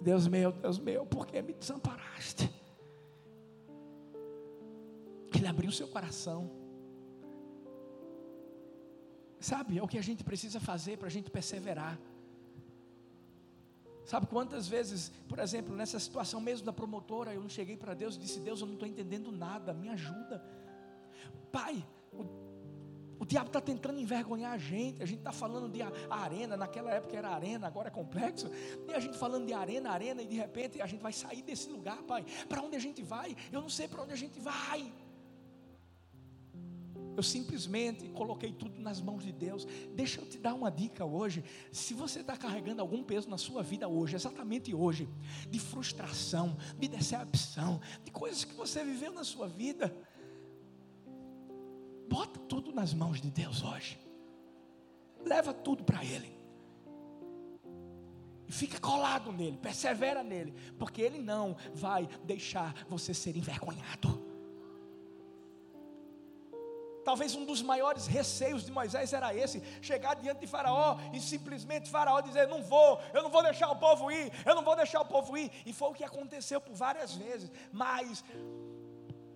Deus 0.00 0.26
meu, 0.26 0.50
Deus 0.50 0.78
meu, 0.78 1.04
por 1.04 1.26
que 1.26 1.42
me 1.42 1.52
desamparaste? 1.52 2.50
Ele 5.34 5.46
abriu 5.46 5.70
seu 5.70 5.88
coração. 5.88 6.50
Sabe, 9.38 9.76
é 9.76 9.82
o 9.82 9.86
que 9.86 9.98
a 9.98 10.02
gente 10.02 10.24
precisa 10.24 10.58
fazer 10.58 10.96
para 10.96 11.08
a 11.08 11.10
gente 11.10 11.30
perseverar. 11.30 12.00
Sabe 14.08 14.26
quantas 14.26 14.66
vezes, 14.66 15.12
por 15.28 15.38
exemplo, 15.38 15.76
nessa 15.76 16.00
situação 16.00 16.40
mesmo 16.40 16.64
da 16.64 16.72
promotora, 16.72 17.34
eu 17.34 17.42
não 17.42 17.48
cheguei 17.50 17.76
para 17.76 17.92
Deus 17.92 18.16
e 18.16 18.18
disse: 18.18 18.40
Deus, 18.40 18.62
eu 18.62 18.66
não 18.66 18.72
estou 18.72 18.88
entendendo 18.88 19.30
nada, 19.30 19.74
me 19.74 19.90
ajuda. 19.90 20.42
Pai, 21.52 21.86
o, 22.10 22.24
o 23.20 23.26
diabo 23.26 23.48
está 23.48 23.60
tentando 23.60 24.00
envergonhar 24.00 24.52
a 24.52 24.56
gente. 24.56 25.02
A 25.02 25.04
gente 25.04 25.18
está 25.18 25.30
falando 25.30 25.68
de 25.68 25.82
a, 25.82 25.92
a 26.08 26.20
arena, 26.22 26.56
naquela 26.56 26.90
época 26.90 27.14
era 27.18 27.28
arena, 27.28 27.66
agora 27.66 27.88
é 27.88 27.90
complexo. 27.90 28.50
E 28.88 28.94
a 28.94 28.98
gente 28.98 29.18
falando 29.18 29.44
de 29.44 29.52
arena, 29.52 29.90
arena, 29.90 30.22
e 30.22 30.26
de 30.26 30.36
repente 30.36 30.80
a 30.80 30.86
gente 30.86 31.02
vai 31.02 31.12
sair 31.12 31.42
desse 31.42 31.68
lugar, 31.68 32.02
Pai. 32.04 32.24
Para 32.48 32.62
onde 32.62 32.76
a 32.76 32.80
gente 32.80 33.02
vai? 33.02 33.36
Eu 33.52 33.60
não 33.60 33.68
sei 33.68 33.88
para 33.88 34.02
onde 34.02 34.14
a 34.14 34.16
gente 34.16 34.40
vai. 34.40 34.90
Eu 37.18 37.22
simplesmente 37.24 38.08
coloquei 38.10 38.52
tudo 38.52 38.80
nas 38.80 39.00
mãos 39.00 39.24
de 39.24 39.32
Deus. 39.32 39.66
Deixa 39.92 40.20
eu 40.20 40.24
te 40.24 40.38
dar 40.38 40.54
uma 40.54 40.70
dica 40.70 41.04
hoje. 41.04 41.42
Se 41.72 41.92
você 41.92 42.20
está 42.20 42.36
carregando 42.36 42.80
algum 42.80 43.02
peso 43.02 43.28
na 43.28 43.36
sua 43.36 43.60
vida 43.60 43.88
hoje, 43.88 44.14
exatamente 44.14 44.72
hoje, 44.72 45.08
de 45.50 45.58
frustração, 45.58 46.56
de 46.78 46.86
decepção, 46.86 47.80
de 48.04 48.12
coisas 48.12 48.44
que 48.44 48.54
você 48.54 48.84
viveu 48.84 49.12
na 49.12 49.24
sua 49.24 49.48
vida, 49.48 49.92
bota 52.08 52.38
tudo 52.38 52.70
nas 52.70 52.94
mãos 52.94 53.20
de 53.20 53.32
Deus 53.32 53.64
hoje. 53.64 53.98
leva 55.26 55.52
tudo 55.52 55.82
para 55.82 56.04
Ele. 56.04 56.38
E 58.46 58.52
fica 58.52 58.78
colado 58.78 59.32
nele, 59.32 59.58
persevera 59.58 60.22
nele, 60.22 60.54
porque 60.78 61.02
Ele 61.02 61.18
não 61.18 61.56
vai 61.74 62.08
deixar 62.24 62.86
você 62.88 63.12
ser 63.12 63.36
envergonhado. 63.36 64.27
Talvez 67.08 67.34
um 67.34 67.46
dos 67.46 67.62
maiores 67.62 68.06
receios 68.06 68.66
de 68.66 68.70
Moisés 68.70 69.14
era 69.14 69.34
esse: 69.34 69.62
chegar 69.80 70.14
diante 70.14 70.40
de 70.40 70.46
Faraó 70.46 70.98
e 71.10 71.18
simplesmente 71.18 71.88
Faraó 71.88 72.20
dizer: 72.20 72.46
Não 72.46 72.62
vou, 72.62 73.00
eu 73.14 73.22
não 73.22 73.30
vou 73.30 73.42
deixar 73.42 73.70
o 73.70 73.76
povo 73.76 74.12
ir, 74.12 74.30
eu 74.44 74.54
não 74.54 74.62
vou 74.62 74.76
deixar 74.76 75.00
o 75.00 75.06
povo 75.06 75.34
ir. 75.34 75.50
E 75.64 75.72
foi 75.72 75.88
o 75.88 75.94
que 75.94 76.04
aconteceu 76.04 76.60
por 76.60 76.74
várias 76.74 77.14
vezes. 77.14 77.50
Mas, 77.72 78.22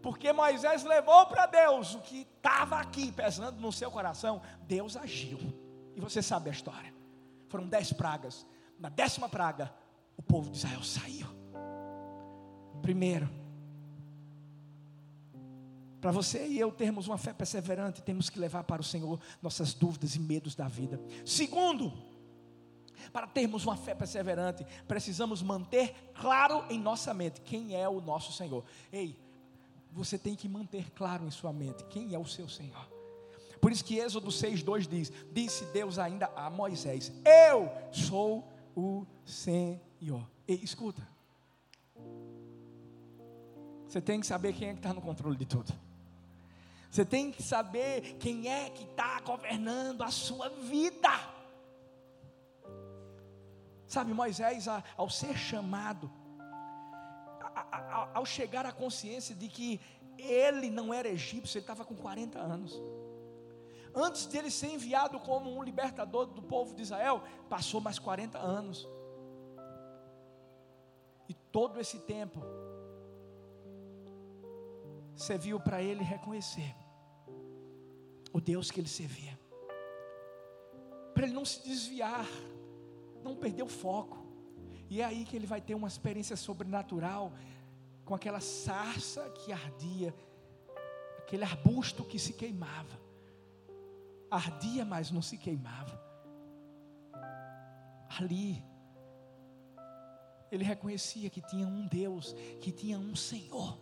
porque 0.03 0.35
Moisés 0.35 0.85
levou 0.85 1.25
para 1.25 1.47
Deus 1.47 1.95
o 1.95 2.01
que 2.01 2.29
estava 2.37 2.77
aqui 2.77 3.11
pesando 3.11 3.59
no 3.59 3.73
seu 3.73 3.91
coração, 3.91 4.43
Deus 4.65 4.95
agiu. 4.95 5.39
E 5.97 6.01
você 6.01 6.21
sabe 6.21 6.51
a 6.51 6.53
história. 6.53 6.93
Foram 7.49 7.67
dez 7.67 7.91
pragas. 7.91 8.47
Na 8.79 8.91
décima 8.91 9.31
praga, 9.31 9.73
o 10.15 10.21
povo 10.21 10.51
de 10.51 10.59
Israel 10.59 10.83
saiu. 10.83 11.27
Primeiro, 12.83 13.31
para 16.03 16.11
você 16.11 16.49
e 16.49 16.59
eu 16.59 16.73
termos 16.73 17.07
uma 17.07 17.17
fé 17.17 17.33
perseverante, 17.33 18.03
temos 18.03 18.29
que 18.29 18.37
levar 18.37 18.65
para 18.65 18.81
o 18.81 18.85
Senhor 18.85 19.21
nossas 19.41 19.73
dúvidas 19.73 20.17
e 20.17 20.19
medos 20.19 20.57
da 20.57 20.67
vida. 20.67 21.01
Segundo, 21.25 21.93
para 23.13 23.29
termos 23.29 23.65
uma 23.65 23.77
fé 23.77 23.95
perseverante, 23.95 24.67
precisamos 24.89 25.43
manter 25.43 25.95
claro 26.13 26.65
em 26.69 26.77
nossa 26.77 27.15
mente 27.15 27.41
quem 27.43 27.77
é 27.77 27.89
o 27.89 28.01
nosso 28.01 28.33
Senhor. 28.33 28.65
Ei, 28.93 29.17
você 29.93 30.19
tem 30.19 30.35
que 30.35 30.49
manter 30.49 30.91
claro 30.91 31.25
em 31.25 31.31
sua 31.31 31.53
mente 31.53 31.85
quem 31.85 32.13
é 32.13 32.19
o 32.19 32.27
seu 32.27 32.49
Senhor. 32.49 32.91
Por 33.61 33.71
isso 33.71 33.85
que 33.85 34.01
Êxodo 34.01 34.27
6,2 34.27 34.89
diz: 34.89 35.13
Disse 35.33 35.65
Deus 35.67 36.01
ainda 36.01 36.27
a 36.35 36.51
Moisés: 36.51 37.13
Eu 37.25 37.71
sou 37.93 38.53
o 38.75 39.07
Senhor. 39.25 40.29
Ei, 40.49 40.59
escuta. 40.65 41.07
Você 43.87 44.01
tem 44.01 44.19
que 44.19 44.27
saber 44.27 44.53
quem 44.53 44.71
é 44.71 44.73
que 44.73 44.81
está 44.81 44.93
no 44.93 45.01
controle 45.01 45.37
de 45.37 45.47
tudo. 45.47 45.73
Você 46.93 47.07
tem 47.07 47.33
que 47.33 47.43
saber 47.43 48.19
quem 48.19 48.53
é 48.53 48.69
que 48.69 48.83
está 48.85 49.19
governando 49.21 50.03
a 50.03 50.11
sua 50.11 50.51
vida. 50.51 51.09
Sabe, 53.87 54.13
Moisés, 54.13 54.67
ao 54.95 55.09
ser 55.09 55.35
chamado, 55.35 56.13
ao 58.13 58.27
chegar 58.27 58.67
à 58.67 58.73
consciência 58.73 59.35
de 59.35 59.49
que 59.49 59.81
ele 60.19 60.69
não 60.69 60.93
era 60.93 61.09
egípcio, 61.09 61.57
ele 61.57 61.63
estava 61.63 61.83
com 61.83 61.97
40 61.97 62.39
anos. 62.39 62.79
Antes 63.95 64.27
dele 64.27 64.51
ser 64.51 64.75
enviado 64.75 65.19
como 65.19 65.51
um 65.51 65.63
libertador 65.63 66.27
do 66.27 66.43
povo 66.43 66.75
de 66.75 66.83
Israel, 66.83 67.23
passou 67.49 67.81
mais 67.81 67.99
40 67.99 68.39
anos. 68.39 68.87
E 71.27 71.33
todo 71.33 71.81
esse 71.81 72.01
tempo, 72.01 72.43
serviu 75.17 75.59
para 75.59 75.83
ele 75.83 76.05
reconhecer 76.05 76.82
o 78.33 78.41
Deus 78.41 78.71
que 78.71 78.81
ele 78.81 78.89
servia. 78.89 79.39
Para 81.15 81.25
ele 81.25 81.35
não 81.35 81.45
se 81.45 81.63
desviar, 81.63 82.27
não 83.23 83.37
perder 83.37 83.63
o 83.63 83.69
foco. 83.69 84.27
E 84.89 85.01
é 85.01 85.05
aí 85.05 85.25
que 85.25 85.37
ele 85.37 85.47
vai 85.47 85.61
ter 85.61 85.75
uma 85.75 85.89
experiência 85.89 86.37
sobrenatural 86.37 87.33
com 88.05 88.15
aquela 88.15 88.41
sarça 88.41 89.29
que 89.31 89.53
ardia, 89.53 90.15
aquele 91.19 91.45
arbusto 91.45 92.05
que 92.05 92.19
se 92.19 92.33
queimava. 92.33 93.01
Ardia, 94.31 94.85
mas 94.85 95.11
não 95.11 95.23
se 95.23 95.37
queimava. 95.37 96.01
Ali, 98.19 98.63
ele 100.51 100.65
reconhecia 100.65 101.31
que 101.31 101.41
tinha 101.41 101.67
um 101.67 101.87
Deus, 101.87 102.35
que 102.61 102.71
tinha 102.71 102.99
um 102.99 103.17
Senhor, 103.17 103.79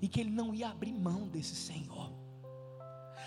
e 0.00 0.08
que 0.08 0.20
ele 0.20 0.30
não 0.30 0.54
ia 0.54 0.68
abrir 0.68 0.92
mão 0.92 1.28
desse 1.28 1.54
Senhor. 1.54 2.23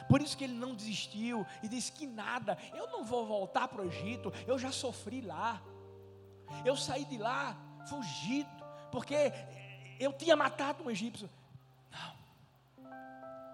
Por 0.08 0.22
isso 0.22 0.38
que 0.38 0.44
ele 0.44 0.54
não 0.54 0.74
desistiu 0.74 1.46
e 1.62 1.68
disse 1.68 1.92
que 1.92 2.08
nada, 2.08 2.58
eu 2.74 2.88
não 2.88 3.04
vou 3.04 3.26
voltar 3.26 3.68
para 3.68 3.82
o 3.82 3.86
Egito, 3.86 4.32
eu 4.46 4.58
já 4.58 4.72
sofri 4.72 5.22
lá. 5.22 5.62
Eu 6.64 6.76
saí 6.76 7.06
de 7.06 7.18
lá 7.18 7.58
fugido, 7.90 8.50
porque 8.92 9.34
eu 10.00 10.14
tinha 10.14 10.36
matado 10.36 10.84
um 10.84 10.90
egípcio. 10.90 11.30
Não. 11.92 12.94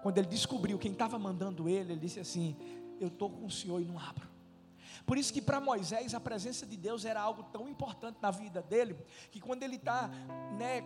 Quando 0.02 0.18
ele 0.18 0.28
descobriu 0.28 0.78
quem 0.78 0.92
estava 0.92 1.18
mandando 1.18 1.68
ele, 1.68 1.92
ele 1.92 2.00
disse 2.00 2.20
assim: 2.20 2.56
Eu 3.00 3.08
estou 3.08 3.30
com 3.30 3.46
o 3.46 3.50
Senhor 3.50 3.80
e 3.80 3.84
não 3.84 3.98
abro. 3.98 4.34
Por 5.06 5.18
isso 5.18 5.32
que 5.32 5.42
para 5.42 5.60
Moisés 5.60 6.14
a 6.14 6.20
presença 6.20 6.64
de 6.64 6.76
Deus 6.76 7.04
era 7.04 7.20
algo 7.20 7.42
tão 7.44 7.68
importante 7.68 8.18
na 8.22 8.30
vida 8.30 8.62
dele, 8.62 8.96
que 9.30 9.40
quando 9.40 9.62
ele 9.62 9.76
está 9.76 10.08
né, 10.56 10.82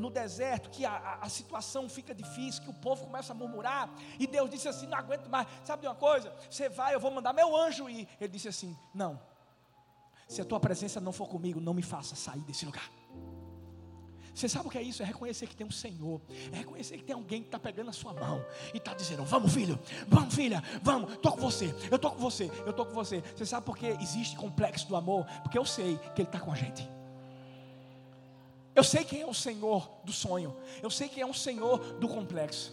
no 0.00 0.10
deserto, 0.10 0.70
que 0.70 0.84
a, 0.84 1.18
a, 1.20 1.28
situação 1.28 1.88
fica 1.88 2.14
difícil, 2.14 2.62
que 2.62 2.70
o 2.70 2.74
povo 2.74 3.04
começa 3.04 3.32
a 3.32 3.36
murmurar, 3.36 3.90
e 4.18 4.26
Deus 4.26 4.50
disse 4.50 4.66
assim: 4.66 4.86
Não 4.86 4.98
aguento 4.98 5.28
mais, 5.28 5.46
sabe 5.62 5.82
de 5.82 5.88
uma 5.88 5.94
coisa? 5.94 6.34
Você 6.48 6.68
vai, 6.68 6.94
eu 6.94 7.00
vou 7.00 7.10
mandar 7.10 7.32
meu 7.32 7.54
anjo 7.56 7.88
ir. 7.88 8.08
Ele 8.20 8.32
disse 8.32 8.48
assim: 8.48 8.76
Não, 8.94 9.20
se 10.26 10.40
a 10.40 10.44
tua 10.44 10.58
presença 10.58 11.00
não 11.00 11.12
for 11.12 11.28
comigo, 11.28 11.60
não 11.60 11.74
me 11.74 11.82
faça 11.82 12.16
sair 12.16 12.40
desse 12.40 12.64
lugar. 12.64 12.90
Você 14.34 14.48
sabe 14.48 14.68
o 14.68 14.70
que 14.70 14.78
é 14.78 14.82
isso? 14.82 15.02
É 15.02 15.06
reconhecer 15.06 15.46
que 15.46 15.56
tem 15.56 15.66
um 15.66 15.70
Senhor, 15.70 16.20
é 16.52 16.58
reconhecer 16.58 16.96
que 16.96 17.04
tem 17.04 17.14
alguém 17.14 17.42
que 17.42 17.48
está 17.48 17.58
pegando 17.58 17.90
a 17.90 17.92
sua 17.92 18.14
mão 18.14 18.44
e 18.72 18.78
está 18.78 18.94
dizendo: 18.94 19.24
Vamos, 19.24 19.52
filho, 19.52 19.78
vamos, 20.08 20.34
filha, 20.34 20.62
vamos, 20.82 21.12
estou 21.14 21.32
com 21.32 21.40
você, 21.40 21.74
eu 21.90 21.96
estou 21.96 22.12
com 22.12 22.18
você, 22.18 22.50
eu 22.64 22.70
estou 22.70 22.86
com 22.86 22.94
você. 22.94 23.20
Você 23.36 23.44
sabe 23.44 23.66
por 23.66 23.76
que 23.76 23.86
existe 23.86 24.36
complexo 24.36 24.88
do 24.88 24.96
amor? 24.96 25.26
Porque 25.42 25.58
eu 25.58 25.64
sei 25.66 25.98
que 26.14 26.22
Ele 26.22 26.28
está 26.28 26.40
com 26.40 26.52
a 26.52 26.56
gente. 26.56 26.88
Eu 28.80 28.84
sei 28.84 29.04
quem 29.04 29.20
é 29.20 29.26
o 29.26 29.34
Senhor 29.34 30.00
do 30.04 30.10
sonho. 30.10 30.56
Eu 30.82 30.88
sei 30.88 31.06
quem 31.06 31.22
é 31.22 31.26
o 31.26 31.34
Senhor 31.34 31.78
do 31.98 32.08
complexo. 32.08 32.72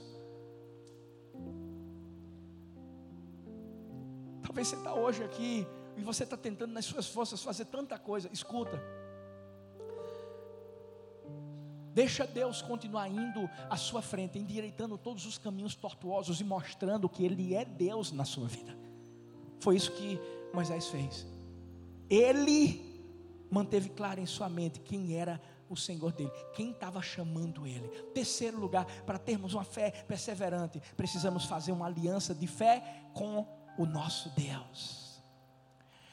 Talvez 4.41 4.69
você 4.69 4.77
está 4.77 4.93
hoje 4.93 5.21
aqui 5.21 5.67
e 5.97 6.01
você 6.01 6.23
está 6.23 6.37
tentando 6.37 6.71
nas 6.71 6.85
suas 6.85 7.07
forças 7.07 7.43
fazer 7.43 7.65
tanta 7.65 7.99
coisa. 7.99 8.29
Escuta. 8.31 8.81
Deixa 11.93 12.25
Deus 12.25 12.61
continuar 12.61 13.09
indo 13.09 13.49
à 13.69 13.75
sua 13.75 14.01
frente, 14.01 14.39
endireitando 14.39 14.97
todos 14.97 15.25
os 15.25 15.37
caminhos 15.37 15.75
tortuosos 15.75 16.39
e 16.39 16.43
mostrando 16.45 17.09
que 17.09 17.25
Ele 17.25 17.53
é 17.53 17.65
Deus 17.65 18.13
na 18.13 18.23
sua 18.23 18.47
vida. 18.47 18.73
Foi 19.59 19.75
isso 19.75 19.91
que 19.91 20.17
Moisés 20.53 20.87
fez. 20.87 21.27
Ele 22.09 22.81
manteve 23.51 23.89
claro 23.89 24.21
em 24.21 24.25
sua 24.25 24.47
mente 24.47 24.79
quem 24.79 25.13
era 25.13 25.41
o 25.69 25.75
Senhor 25.75 26.11
dele, 26.11 26.31
quem 26.53 26.71
estava 26.71 27.01
chamando 27.01 27.65
ele. 27.65 27.87
Terceiro 28.13 28.59
lugar, 28.59 28.85
para 29.03 29.17
termos 29.17 29.53
uma 29.53 29.63
fé 29.63 29.91
perseverante, 29.91 30.81
precisamos 30.95 31.45
fazer 31.45 31.71
uma 31.71 31.85
aliança 31.85 32.33
de 32.33 32.47
fé 32.47 33.09
com 33.13 33.45
o 33.77 33.85
nosso 33.85 34.29
Deus. 34.29 35.07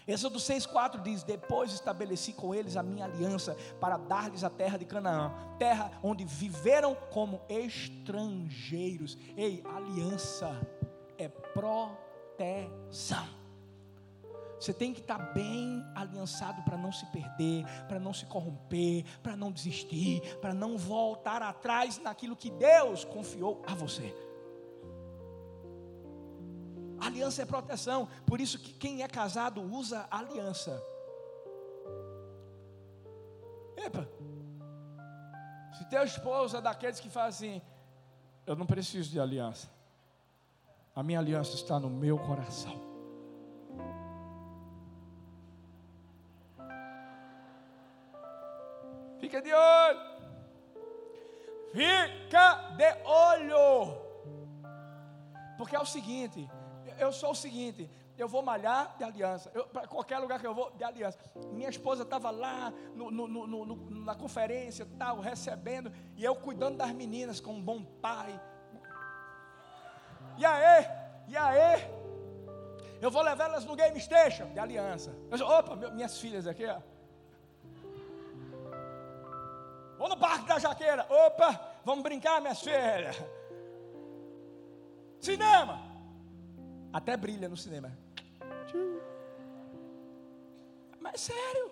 Êxodo 0.06 0.38
6,4 0.38 1.02
diz: 1.02 1.22
Depois 1.22 1.72
estabeleci 1.72 2.32
com 2.34 2.54
eles 2.54 2.76
a 2.76 2.82
minha 2.82 3.06
aliança 3.06 3.56
para 3.80 3.96
dar-lhes 3.96 4.44
a 4.44 4.50
terra 4.50 4.76
de 4.76 4.84
Canaã, 4.84 5.32
terra 5.58 5.90
onde 6.02 6.24
viveram 6.24 6.94
como 7.10 7.40
estrangeiros. 7.48 9.16
Ei, 9.36 9.64
aliança 9.64 10.50
é 11.16 11.28
proteção. 11.28 11.84
Você 14.58 14.72
tem 14.72 14.94
que 14.94 15.00
estar 15.00 15.18
bem 15.34 15.84
aliançado 15.94 16.62
para 16.62 16.76
não 16.76 16.92
se 16.92 17.04
perder, 17.06 17.64
para 17.88 17.98
não 17.98 18.12
se 18.12 18.24
corromper, 18.26 19.04
para 19.22 19.36
não 19.36 19.52
desistir, 19.52 20.20
para 20.40 20.54
não 20.54 20.78
voltar 20.78 21.42
atrás 21.42 21.98
naquilo 21.98 22.36
que 22.36 22.50
Deus 22.50 23.04
confiou 23.04 23.62
a 23.66 23.74
você. 23.74 24.14
Aliança 27.00 27.42
é 27.42 27.44
proteção, 27.44 28.08
por 28.26 28.40
isso 28.40 28.58
que 28.58 28.72
quem 28.72 29.02
é 29.02 29.08
casado 29.08 29.60
usa 29.60 30.06
aliança. 30.10 30.82
Epa, 33.76 34.08
se 35.76 35.84
teu 35.86 36.02
esposo 36.04 36.56
é 36.56 36.62
daqueles 36.62 37.00
que 37.00 37.10
fazem, 37.10 37.56
assim, 37.56 37.62
eu 38.46 38.56
não 38.56 38.64
preciso 38.64 39.10
de 39.10 39.20
aliança, 39.20 39.68
a 40.94 41.02
minha 41.02 41.18
aliança 41.18 41.54
está 41.54 41.78
no 41.78 41.90
meu 41.90 42.16
coração. 42.18 42.80
Fica 49.24 49.40
de 49.40 49.54
olho. 49.54 50.00
Fica 51.72 52.46
de 52.76 52.90
olho. 53.06 53.98
Porque 55.56 55.74
é 55.74 55.80
o 55.80 55.86
seguinte, 55.86 56.46
eu 56.98 57.10
sou 57.10 57.30
o 57.30 57.34
seguinte, 57.34 57.90
eu 58.18 58.28
vou 58.28 58.42
malhar 58.42 58.94
de 58.98 59.04
aliança. 59.04 59.50
Para 59.72 59.86
qualquer 59.86 60.18
lugar 60.18 60.38
que 60.38 60.46
eu 60.46 60.54
vou, 60.54 60.72
de 60.72 60.84
aliança. 60.84 61.18
Minha 61.52 61.70
esposa 61.70 62.02
estava 62.02 62.30
lá 62.30 62.70
no, 62.94 63.10
no, 63.10 63.26
no, 63.46 63.90
na 64.04 64.14
conferência, 64.14 64.86
tal, 64.98 65.20
recebendo, 65.20 65.90
e 66.16 66.22
eu 66.22 66.36
cuidando 66.36 66.76
das 66.76 66.92
meninas 66.92 67.40
como 67.40 67.58
um 67.58 67.62
bom 67.62 67.82
pai. 67.82 68.38
E 70.36 70.44
aí, 70.44 70.86
e 71.28 71.34
aí, 71.34 72.04
Eu 73.00 73.10
vou 73.10 73.22
levar 73.22 73.46
elas 73.46 73.64
no 73.64 73.74
Game 73.74 73.98
Station 73.98 74.52
de 74.52 74.58
aliança. 74.58 75.16
Eu, 75.30 75.46
opa, 75.46 75.76
minhas 75.92 76.18
filhas 76.18 76.46
aqui, 76.46 76.66
ó. 76.66 76.78
Parque 80.44 80.48
da 80.48 80.58
Jaqueira. 80.58 81.06
Opa, 81.08 81.60
vamos 81.84 82.02
brincar, 82.02 82.40
minhas 82.40 82.60
filhas. 82.60 83.16
Cinema. 85.20 85.80
Até 86.92 87.16
brilha 87.16 87.48
no 87.48 87.56
cinema. 87.56 87.90
Mas 91.00 91.20
sério. 91.22 91.70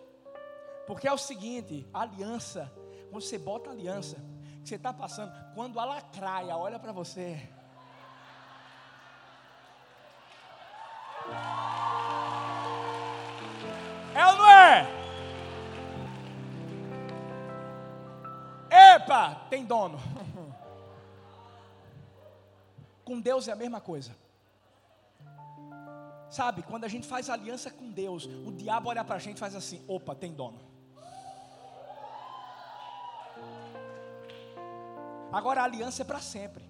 Porque 0.87 1.06
é 1.06 1.12
o 1.12 1.18
seguinte, 1.18 1.87
aliança, 1.92 2.72
quando 3.11 3.22
você 3.22 3.38
bota 3.38 3.70
aliança, 3.70 4.16
que 4.62 4.68
você 4.68 4.74
está 4.76 4.92
passando, 4.92 5.32
quando 5.54 5.78
a 5.78 5.85
lacraia 5.85 6.56
olha 6.56 6.78
para 6.78 6.92
você. 6.92 7.48
É 14.14 14.26
ou 14.26 14.37
não 14.37 14.50
é? 14.50 15.01
Epa, 19.12 19.46
tem 19.51 19.66
dono. 19.66 19.98
Com 23.05 23.20
Deus 23.20 23.46
é 23.46 23.53
a 23.53 23.57
mesma 23.57 23.79
coisa. 23.79 24.16
Sabe, 26.31 26.62
quando 26.62 26.85
a 26.85 26.88
gente 26.88 27.07
faz 27.07 27.29
aliança 27.29 27.70
com 27.70 27.90
Deus, 27.90 28.25
o 28.25 28.51
diabo 28.53 28.88
olha 28.88 29.05
para 29.05 29.16
a 29.16 29.18
gente 29.18 29.37
e 29.37 29.40
faz 29.40 29.55
assim: 29.55 29.85
opa, 29.87 30.14
tem 30.14 30.33
dono. 30.33 30.59
Agora 35.31 35.61
a 35.61 35.64
aliança 35.64 36.01
é 36.01 36.07
para 36.07 36.20
sempre. 36.20 36.64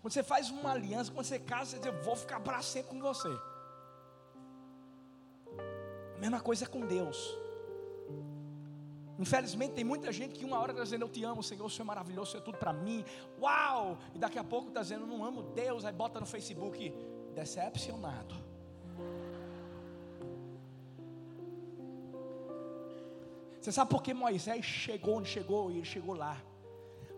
Quando 0.00 0.14
você 0.14 0.22
faz 0.22 0.48
uma 0.48 0.72
aliança, 0.72 1.12
quando 1.12 1.26
você 1.26 1.38
casa, 1.38 1.72
você 1.72 1.76
diz: 1.76 1.86
Eu 1.86 2.02
vou 2.02 2.16
ficar 2.16 2.40
para 2.40 2.62
sempre 2.62 2.92
com 2.92 3.02
você. 3.02 3.28
A 6.16 6.18
mesma 6.18 6.40
coisa 6.40 6.64
é 6.64 6.68
com 6.68 6.86
Deus. 6.86 7.43
Infelizmente 9.18 9.74
tem 9.74 9.84
muita 9.84 10.12
gente 10.12 10.34
que 10.38 10.44
uma 10.44 10.58
hora 10.58 10.72
está 10.72 10.82
dizendo 10.82 11.02
eu 11.02 11.08
te 11.08 11.22
amo, 11.24 11.42
Senhor, 11.42 11.64
o 11.64 11.70
Senhor 11.70 11.84
é 11.84 11.86
maravilhoso, 11.86 12.28
o 12.28 12.32
Senhor 12.32 12.42
é 12.42 12.44
tudo 12.44 12.58
para 12.58 12.72
mim. 12.72 13.04
Uau! 13.40 13.98
E 14.14 14.18
daqui 14.18 14.38
a 14.38 14.44
pouco 14.44 14.68
está 14.68 14.82
dizendo 14.82 15.06
não 15.06 15.24
amo 15.24 15.42
Deus, 15.42 15.84
aí 15.84 15.92
bota 15.92 16.18
no 16.18 16.26
Facebook 16.26 16.92
decepcionado. 17.34 18.34
Você 23.60 23.72
sabe 23.72 23.90
por 23.90 24.02
que 24.02 24.12
Moisés 24.12 24.64
chegou 24.64 25.16
onde 25.16 25.28
chegou 25.28 25.70
e 25.70 25.76
ele 25.78 25.86
chegou 25.86 26.14
lá? 26.14 26.36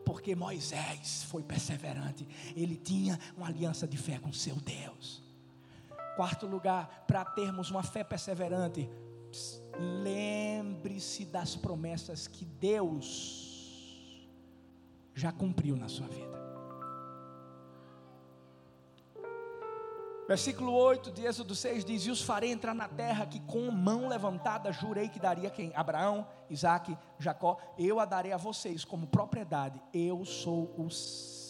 Porque 0.04 0.36
Moisés 0.36 1.24
foi 1.24 1.42
perseverante, 1.42 2.28
ele 2.54 2.76
tinha 2.76 3.18
uma 3.36 3.48
aliança 3.48 3.88
de 3.88 3.96
fé 3.96 4.20
com 4.20 4.32
seu 4.32 4.54
Deus. 4.54 5.24
Quarto 6.14 6.46
lugar, 6.46 7.04
para 7.08 7.24
termos 7.24 7.70
uma 7.70 7.82
fé 7.82 8.04
perseverante, 8.04 8.88
lembre-se 9.78 11.24
das 11.24 11.56
promessas 11.56 12.26
que 12.26 12.44
Deus 12.44 14.26
já 15.14 15.32
cumpriu 15.32 15.76
na 15.76 15.88
sua 15.88 16.06
vida. 16.08 16.36
Versículo 20.28 20.72
8 20.72 21.12
de 21.12 21.24
Êxodo 21.24 21.54
6 21.54 21.84
diz: 21.84 22.04
E 22.04 22.10
os 22.10 22.20
farei 22.20 22.50
entrar 22.50 22.74
na 22.74 22.88
terra 22.88 23.26
que 23.26 23.38
com 23.40 23.70
mão 23.70 24.08
levantada 24.08 24.72
jurei 24.72 25.08
que 25.08 25.20
daria 25.20 25.48
quem? 25.48 25.72
Abraão, 25.74 26.26
Isaac, 26.50 26.98
Jacó. 27.18 27.56
Eu 27.78 28.00
a 28.00 28.04
darei 28.04 28.32
a 28.32 28.36
vocês 28.36 28.84
como 28.84 29.06
propriedade. 29.06 29.80
Eu 29.94 30.24
sou 30.24 30.74
o 30.76 30.90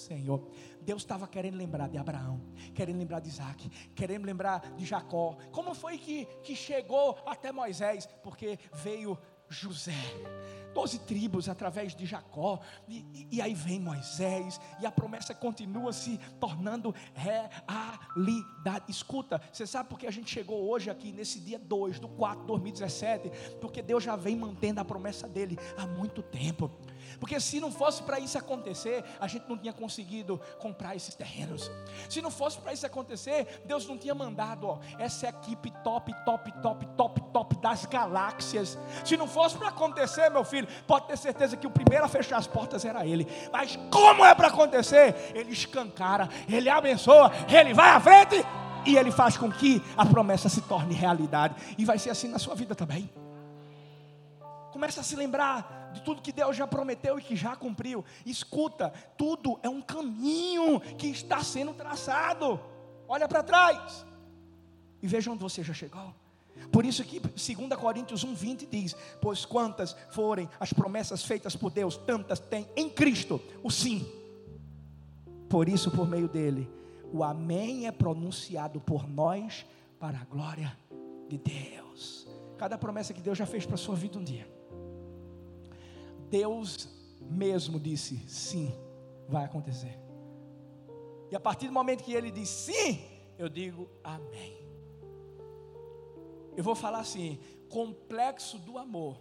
Senhor. 0.06 0.48
Deus 0.80 1.02
estava 1.02 1.26
querendo 1.26 1.56
lembrar 1.56 1.88
de 1.88 1.98
Abraão, 1.98 2.40
querendo 2.74 2.98
lembrar 2.98 3.20
de 3.20 3.28
Isaac, 3.28 3.68
querendo 3.94 4.24
lembrar 4.24 4.74
de 4.76 4.84
Jacó. 4.84 5.36
Como 5.50 5.74
foi 5.74 5.98
que, 5.98 6.26
que 6.42 6.54
chegou 6.54 7.18
até 7.26 7.52
Moisés? 7.52 8.06
Porque 8.22 8.58
veio 8.72 9.18
José 9.48 9.92
doze 10.76 10.98
tribos 10.98 11.48
através 11.48 11.96
de 11.96 12.04
Jacó, 12.04 12.60
e, 12.86 12.98
e, 13.14 13.28
e, 13.36 13.40
aí 13.40 13.54
vem 13.54 13.80
Moisés, 13.80 14.60
e 14.78 14.84
a 14.84 14.92
promessa 14.92 15.34
continua 15.34 15.90
se 15.90 16.18
tornando 16.38 16.94
realidade. 17.14 18.84
Escuta, 18.86 19.40
você 19.50 19.66
sabe 19.66 19.88
por 19.88 19.98
que 19.98 20.06
a 20.06 20.10
gente 20.10 20.30
chegou 20.30 20.68
hoje 20.68 20.90
aqui, 20.90 21.12
nesse 21.12 21.40
dia 21.40 21.58
2 21.58 21.98
do 21.98 22.08
4 22.08 22.42
de 22.42 22.48
2017? 22.48 23.56
Porque 23.58 23.80
Deus 23.80 24.04
já 24.04 24.16
vem 24.16 24.36
mantendo 24.36 24.78
a 24.78 24.84
promessa 24.84 25.26
dele 25.26 25.58
há 25.78 25.86
muito 25.86 26.22
tempo. 26.22 26.70
Porque 27.18 27.38
se 27.40 27.60
não 27.60 27.70
fosse 27.70 28.02
para 28.02 28.18
isso 28.18 28.36
acontecer, 28.38 29.04
a 29.20 29.26
gente 29.26 29.48
não 29.48 29.56
tinha 29.56 29.72
conseguido 29.72 30.40
comprar 30.58 30.94
esses 30.94 31.14
terrenos. 31.14 31.70
Se 32.08 32.20
não 32.20 32.30
fosse 32.30 32.58
para 32.58 32.72
isso 32.72 32.86
acontecer, 32.86 33.62
Deus 33.64 33.86
não 33.86 33.96
tinha 33.96 34.14
mandado 34.14 34.68
ó, 34.68 34.78
essa 34.98 35.28
equipe 35.28 35.70
top, 35.82 36.14
top, 36.24 36.52
top, 36.62 36.86
top, 36.96 37.20
top 37.32 37.56
das 37.60 37.84
galáxias. 37.86 38.78
Se 39.04 39.16
não 39.16 39.26
fosse 39.26 39.56
para 39.56 39.68
acontecer, 39.68 40.30
meu 40.30 40.44
filho, 40.44 40.68
pode 40.86 41.06
ter 41.06 41.16
certeza 41.16 41.56
que 41.56 41.66
o 41.66 41.70
primeiro 41.70 42.04
a 42.04 42.08
fechar 42.08 42.38
as 42.38 42.46
portas 42.46 42.84
era 42.84 43.06
ele. 43.06 43.26
Mas 43.52 43.76
como 43.90 44.24
é 44.24 44.34
para 44.34 44.48
acontecer? 44.48 45.32
Ele 45.34 45.52
escancara, 45.52 46.28
ele 46.48 46.68
abençoa, 46.68 47.30
ele 47.48 47.74
vai 47.74 47.90
à 47.90 48.00
frente 48.00 48.44
e 48.86 48.96
ele 48.96 49.10
faz 49.10 49.36
com 49.36 49.50
que 49.50 49.82
a 49.96 50.06
promessa 50.06 50.48
se 50.48 50.60
torne 50.62 50.94
realidade. 50.94 51.54
E 51.76 51.84
vai 51.84 51.98
ser 51.98 52.10
assim 52.10 52.28
na 52.28 52.38
sua 52.38 52.54
vida 52.54 52.74
também. 52.74 53.10
Começa 54.76 55.00
a 55.00 55.02
se 55.02 55.16
lembrar 55.16 55.90
de 55.94 56.02
tudo 56.02 56.20
que 56.20 56.30
Deus 56.30 56.54
já 56.54 56.66
prometeu 56.66 57.18
e 57.18 57.22
que 57.22 57.34
já 57.34 57.56
cumpriu. 57.56 58.04
Escuta, 58.26 58.92
tudo 59.16 59.58
é 59.62 59.70
um 59.70 59.80
caminho 59.80 60.80
que 60.98 61.06
está 61.06 61.42
sendo 61.42 61.72
traçado. 61.72 62.60
Olha 63.08 63.26
para 63.26 63.42
trás 63.42 64.04
e 65.02 65.06
veja 65.06 65.30
onde 65.30 65.42
você 65.42 65.62
já 65.62 65.72
chegou. 65.72 66.14
Por 66.70 66.84
isso 66.84 67.02
que 67.04 67.20
2 67.20 67.80
Coríntios 67.80 68.22
1:20 68.22 68.68
diz: 68.70 68.94
"Pois 69.18 69.46
quantas 69.46 69.96
forem 70.10 70.46
as 70.60 70.74
promessas 70.74 71.24
feitas 71.24 71.56
por 71.56 71.70
Deus, 71.70 71.96
tantas 71.96 72.38
tem 72.38 72.68
em 72.76 72.90
Cristo 72.90 73.40
o 73.62 73.70
sim. 73.70 74.06
Por 75.48 75.70
isso, 75.70 75.90
por 75.90 76.06
meio 76.06 76.28
dele, 76.28 76.70
o 77.10 77.24
amém 77.24 77.86
é 77.86 77.90
pronunciado 77.90 78.78
por 78.78 79.08
nós 79.08 79.64
para 79.98 80.18
a 80.18 80.24
glória 80.26 80.76
de 81.30 81.38
Deus. 81.38 82.28
Cada 82.58 82.76
promessa 82.76 83.14
que 83.14 83.22
Deus 83.22 83.38
já 83.38 83.46
fez 83.46 83.64
para 83.64 83.76
a 83.76 83.78
sua 83.78 83.96
vida 83.96 84.18
um 84.18 84.22
dia 84.22 84.54
Deus 86.30 86.88
mesmo 87.20 87.78
disse: 87.78 88.18
sim, 88.28 88.74
vai 89.28 89.44
acontecer. 89.44 89.98
E 91.30 91.36
a 91.36 91.40
partir 91.40 91.66
do 91.66 91.72
momento 91.72 92.04
que 92.04 92.12
ele 92.12 92.30
diz 92.30 92.48
sim, 92.48 93.04
eu 93.38 93.48
digo 93.48 93.88
amém. 94.02 94.56
Eu 96.56 96.64
vou 96.64 96.74
falar 96.74 97.00
assim: 97.00 97.38
complexo 97.68 98.58
do 98.58 98.78
amor. 98.78 99.20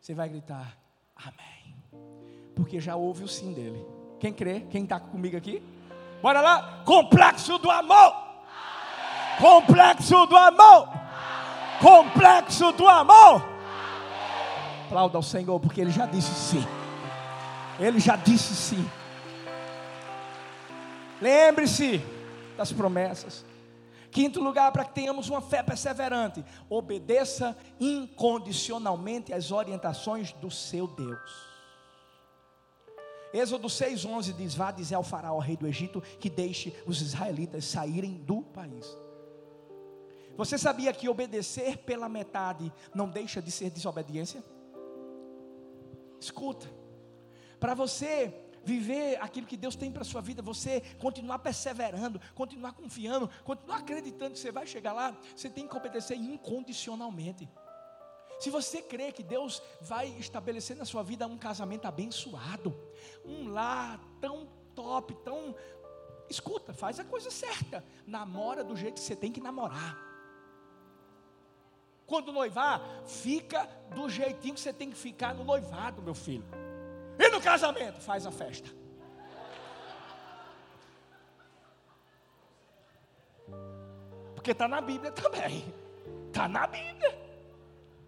Você 0.00 0.14
vai 0.14 0.28
gritar 0.28 0.78
amém. 1.14 1.76
Porque 2.54 2.80
já 2.80 2.96
houve 2.96 3.24
o 3.24 3.28
sim 3.28 3.52
dele. 3.52 3.84
Quem 4.18 4.32
crê? 4.32 4.60
Quem 4.70 4.84
está 4.84 5.00
comigo 5.00 5.36
aqui? 5.36 5.62
Bora 6.22 6.40
lá! 6.40 6.82
Complexo 6.84 7.58
do 7.58 7.70
amor! 7.70 7.96
Amém. 7.96 9.40
Complexo 9.40 10.26
do 10.26 10.36
amor! 10.36 10.88
Amém. 10.88 11.78
Complexo 11.80 12.72
do 12.72 12.86
amor! 12.86 13.49
Aplauda 14.90 15.16
ao 15.16 15.22
Senhor, 15.22 15.60
porque 15.60 15.80
Ele 15.80 15.92
já 15.92 16.04
disse 16.04 16.34
sim. 16.34 16.66
Ele 17.78 18.00
já 18.00 18.16
disse 18.16 18.56
sim. 18.56 18.84
Lembre-se 21.22 22.02
das 22.56 22.72
promessas. 22.72 23.44
Quinto 24.10 24.42
lugar, 24.42 24.72
para 24.72 24.84
que 24.84 24.92
tenhamos 24.92 25.28
uma 25.28 25.40
fé 25.40 25.62
perseverante, 25.62 26.44
obedeça 26.68 27.56
incondicionalmente 27.78 29.32
às 29.32 29.52
orientações 29.52 30.32
do 30.32 30.50
seu 30.50 30.88
Deus. 30.88 31.30
Êxodo 33.32 33.68
6,11 33.68 34.34
diz: 34.34 34.56
Vá 34.56 34.72
dizer 34.72 34.96
ao 34.96 35.04
faraó, 35.04 35.38
rei 35.38 35.56
do 35.56 35.68
Egito, 35.68 36.00
que 36.18 36.28
deixe 36.28 36.74
os 36.84 37.00
israelitas 37.00 37.64
saírem 37.64 38.14
do 38.14 38.42
país. 38.42 38.98
Você 40.36 40.58
sabia 40.58 40.92
que 40.92 41.08
obedecer 41.08 41.78
pela 41.78 42.08
metade 42.08 42.72
não 42.92 43.08
deixa 43.08 43.40
de 43.40 43.52
ser 43.52 43.70
desobediência? 43.70 44.42
Escuta, 46.20 46.70
para 47.58 47.74
você 47.74 48.32
viver 48.62 49.18
aquilo 49.20 49.46
que 49.46 49.56
Deus 49.56 49.74
tem 49.74 49.90
para 49.90 50.02
a 50.02 50.04
sua 50.04 50.20
vida, 50.20 50.42
você 50.42 50.80
continuar 50.98 51.38
perseverando, 51.38 52.20
continuar 52.34 52.72
confiando, 52.72 53.28
continuar 53.42 53.78
acreditando 53.78 54.34
que 54.34 54.38
você 54.38 54.52
vai 54.52 54.66
chegar 54.66 54.92
lá, 54.92 55.16
você 55.34 55.48
tem 55.48 55.66
que 55.66 55.76
obedecer 55.76 56.16
incondicionalmente. 56.16 57.48
Se 58.38 58.48
você 58.48 58.80
crê 58.80 59.12
que 59.12 59.22
Deus 59.22 59.62
vai 59.80 60.08
estabelecer 60.18 60.76
na 60.76 60.86
sua 60.86 61.02
vida 61.02 61.26
um 61.26 61.36
casamento 61.36 61.86
abençoado, 61.86 62.74
um 63.24 63.48
lar 63.48 64.00
tão 64.20 64.48
top, 64.74 65.14
tão. 65.22 65.54
Escuta, 66.28 66.72
faz 66.72 66.98
a 66.98 67.04
coisa 67.04 67.30
certa. 67.30 67.84
Namora 68.06 68.64
do 68.64 68.76
jeito 68.76 68.94
que 68.94 69.00
você 69.00 69.16
tem 69.16 69.30
que 69.30 69.40
namorar. 69.40 70.09
Quando 72.10 72.32
noivar, 72.32 72.82
fica 73.06 73.68
do 73.94 74.10
jeitinho 74.10 74.54
que 74.54 74.60
você 74.60 74.72
tem 74.72 74.90
que 74.90 74.96
ficar 74.96 75.32
no 75.32 75.44
noivado, 75.44 76.02
meu 76.02 76.12
filho. 76.12 76.44
E 77.16 77.28
no 77.28 77.40
casamento, 77.40 78.00
faz 78.00 78.26
a 78.26 78.32
festa. 78.32 78.68
Porque 84.34 84.50
está 84.50 84.66
na 84.66 84.80
Bíblia 84.80 85.12
também. 85.12 85.72
Está 86.26 86.48
na 86.48 86.66
Bíblia. 86.66 87.16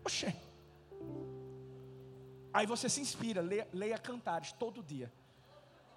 Oxê. 0.05 0.35
Aí 2.53 2.67
você 2.67 2.89
se 2.89 3.01
inspira, 3.01 3.41
leia, 3.41 3.69
leia 3.73 3.99
cantares 3.99 4.51
todo 4.51 4.83
dia. 4.83 5.13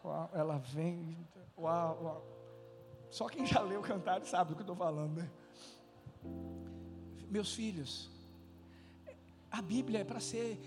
Uau, 0.03 0.29
ela 0.31 0.59
vem. 0.59 1.17
Uau, 1.57 2.03
uau. 2.03 2.27
Só 3.09 3.27
quem 3.27 3.47
já 3.47 3.61
leu 3.61 3.81
cantares 3.81 4.29
sabe 4.29 4.51
do 4.51 4.55
que 4.55 4.61
eu 4.61 4.73
estou 4.73 4.75
falando, 4.75 5.23
né? 5.23 6.64
Meus 7.29 7.53
filhos, 7.53 8.09
a 9.51 9.61
Bíblia 9.61 9.99
é 9.99 10.03
para 10.03 10.19
ser 10.19 10.59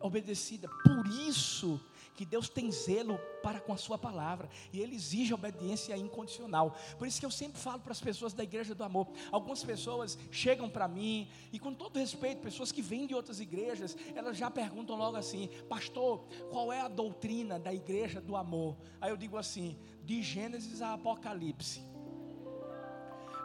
obedecida. 0.00 0.68
Por 0.68 1.06
isso 1.06 1.80
que 2.16 2.24
Deus 2.24 2.48
tem 2.48 2.72
zelo 2.72 3.18
para 3.42 3.60
com 3.60 3.72
a 3.72 3.76
sua 3.76 3.98
palavra 3.98 4.48
e 4.72 4.80
ele 4.80 4.96
exige 4.96 5.34
obediência 5.34 5.96
incondicional. 5.96 6.74
Por 6.98 7.06
isso 7.06 7.20
que 7.20 7.26
eu 7.26 7.30
sempre 7.30 7.58
falo 7.58 7.80
para 7.80 7.92
as 7.92 8.00
pessoas 8.00 8.32
da 8.32 8.42
igreja 8.42 8.74
do 8.74 8.82
amor. 8.82 9.08
Algumas 9.30 9.62
pessoas 9.62 10.18
chegam 10.30 10.68
para 10.68 10.88
mim 10.88 11.28
e 11.52 11.58
com 11.58 11.74
todo 11.74 11.98
respeito, 11.98 12.40
pessoas 12.40 12.72
que 12.72 12.80
vêm 12.80 13.06
de 13.06 13.14
outras 13.14 13.38
igrejas, 13.38 13.96
elas 14.14 14.36
já 14.36 14.50
perguntam 14.50 14.96
logo 14.96 15.16
assim: 15.16 15.48
"Pastor, 15.68 16.24
qual 16.50 16.72
é 16.72 16.80
a 16.80 16.88
doutrina 16.88 17.58
da 17.58 17.72
igreja 17.72 18.20
do 18.20 18.34
amor?" 18.34 18.76
Aí 19.00 19.10
eu 19.10 19.16
digo 19.16 19.36
assim: 19.36 19.76
"De 20.04 20.22
Gênesis 20.22 20.80
a 20.80 20.94
Apocalipse." 20.94 21.95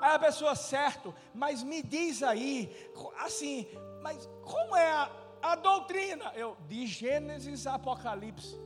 Aí 0.01 0.15
a 0.15 0.19
pessoa, 0.19 0.55
certo, 0.55 1.13
mas 1.31 1.61
me 1.61 1.83
diz 1.83 2.23
aí, 2.23 2.75
assim, 3.19 3.67
mas 4.01 4.27
como 4.43 4.75
é 4.75 4.91
a, 4.91 5.11
a 5.43 5.55
doutrina? 5.55 6.33
Eu, 6.35 6.57
de 6.67 6.87
Gênesis 6.87 7.67
a 7.67 7.75
Apocalipse. 7.75 8.59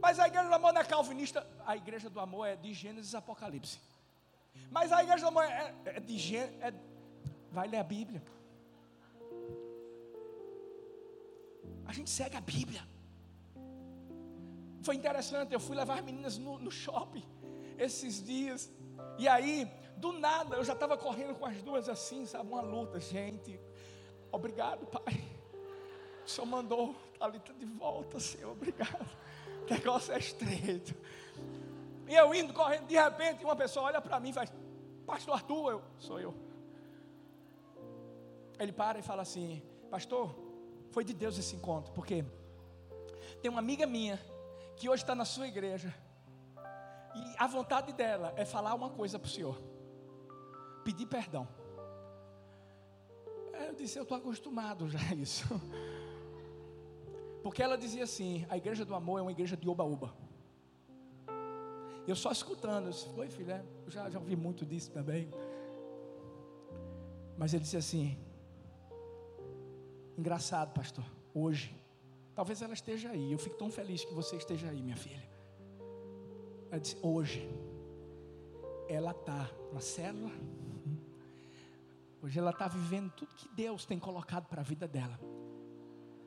Mas 0.00 0.20
a 0.20 0.28
igreja 0.28 0.48
do 0.48 0.54
amor 0.54 0.72
não 0.72 0.80
é 0.80 0.84
calvinista, 0.84 1.44
a 1.66 1.76
igreja 1.76 2.08
do 2.08 2.20
amor 2.20 2.46
é 2.46 2.54
de 2.54 2.72
Gênesis 2.72 3.12
a 3.12 3.18
Apocalipse. 3.18 3.80
Mas 4.70 4.92
a 4.92 5.02
igreja 5.02 5.24
do 5.24 5.28
amor 5.28 5.44
é, 5.44 5.74
é 5.86 6.00
de 6.00 6.16
Gênesis, 6.16 6.56
é, 6.62 6.72
vai 7.50 7.66
ler 7.66 7.78
a 7.78 7.84
Bíblia. 7.84 8.22
A 11.84 11.92
gente 11.92 12.08
segue 12.08 12.36
a 12.36 12.40
Bíblia. 12.40 12.82
Foi 14.82 14.94
interessante, 14.94 15.52
eu 15.52 15.58
fui 15.58 15.74
levar 15.74 15.98
as 15.98 16.04
meninas 16.04 16.38
no, 16.38 16.56
no 16.56 16.70
shopping 16.70 17.24
esses 17.76 18.22
dias. 18.22 18.70
E 19.18 19.26
aí, 19.26 19.68
do 19.98 20.12
nada, 20.12 20.56
eu 20.56 20.64
já 20.64 20.72
estava 20.72 20.96
correndo 20.96 21.34
com 21.34 21.44
as 21.44 21.60
duas 21.62 21.88
assim, 21.88 22.24
sabe? 22.24 22.48
Uma 22.50 22.62
luta, 22.62 23.00
gente. 23.00 23.60
Obrigado, 24.30 24.86
Pai. 24.86 25.24
O 26.24 26.28
Senhor 26.28 26.46
mandou 26.46 26.94
Thalita 27.18 27.52
de 27.52 27.66
volta, 27.66 28.20
Senhor. 28.20 28.52
Obrigado. 28.52 29.06
O 29.68 29.72
negócio 29.72 30.12
é 30.12 30.18
estreito. 30.18 30.94
E 32.06 32.14
eu 32.14 32.32
indo 32.34 32.54
correndo, 32.54 32.86
de 32.86 32.94
repente, 32.94 33.44
uma 33.44 33.56
pessoa 33.56 33.86
olha 33.86 34.00
para 34.00 34.20
mim 34.20 34.30
e 34.30 34.32
faz: 34.32 34.52
Pastor 35.06 35.34
Arthur, 35.34 35.72
eu, 35.72 35.82
sou 35.98 36.20
eu. 36.20 36.34
Ele 38.58 38.72
para 38.72 38.98
e 38.98 39.02
fala 39.02 39.22
assim: 39.22 39.62
Pastor, 39.90 40.34
foi 40.90 41.04
de 41.04 41.12
Deus 41.12 41.36
esse 41.38 41.56
encontro, 41.56 41.92
porque 41.92 42.24
tem 43.42 43.50
uma 43.50 43.60
amiga 43.60 43.86
minha 43.86 44.18
que 44.76 44.88
hoje 44.88 45.02
está 45.02 45.14
na 45.14 45.24
sua 45.24 45.48
igreja. 45.48 45.92
E 47.14 47.34
a 47.36 47.46
vontade 47.46 47.92
dela 47.92 48.32
é 48.36 48.44
falar 48.44 48.74
uma 48.74 48.90
coisa 48.90 49.18
para 49.18 49.26
o 49.26 49.30
Senhor 49.30 49.77
pedir 50.88 51.06
perdão. 51.06 51.46
Eu 53.66 53.74
disse, 53.74 53.98
eu 53.98 54.04
estou 54.04 54.16
acostumado 54.16 54.88
já 54.88 54.98
a 55.10 55.14
isso. 55.14 55.44
Porque 57.42 57.62
ela 57.62 57.76
dizia 57.76 58.04
assim: 58.04 58.46
a 58.48 58.56
igreja 58.56 58.86
do 58.86 58.94
amor 58.94 59.18
é 59.18 59.22
uma 59.22 59.30
igreja 59.30 59.54
de 59.54 59.68
oba-oba. 59.68 60.14
Eu 62.06 62.16
só 62.16 62.30
escutando, 62.32 62.86
eu 62.86 62.92
disse, 62.92 63.06
foi 63.14 63.28
filha, 63.28 63.62
eu 63.84 63.90
já, 63.90 64.08
já 64.08 64.18
ouvi 64.18 64.34
muito 64.34 64.64
disso 64.64 64.90
também. 64.90 65.28
Mas 67.36 67.52
ele 67.52 67.64
disse 67.64 67.76
assim: 67.76 68.16
engraçado, 70.16 70.72
pastor, 70.72 71.04
hoje, 71.34 71.70
talvez 72.34 72.62
ela 72.62 72.72
esteja 72.72 73.10
aí, 73.10 73.30
eu 73.30 73.38
fico 73.38 73.56
tão 73.56 73.70
feliz 73.70 74.06
que 74.06 74.14
você 74.14 74.36
esteja 74.36 74.70
aí, 74.70 74.82
minha 74.82 74.96
filha. 74.96 75.28
Ela 76.70 76.80
disse: 76.80 76.96
hoje, 77.02 77.46
ela 78.88 79.10
está 79.10 79.50
na 79.70 79.80
célula 79.80 80.32
Hoje 82.22 82.38
ela 82.38 82.50
está 82.50 82.66
vivendo 82.66 83.10
tudo 83.12 83.34
que 83.34 83.48
Deus 83.48 83.84
tem 83.84 83.98
colocado 83.98 84.46
para 84.46 84.60
a 84.60 84.64
vida 84.64 84.88
dela. 84.88 85.18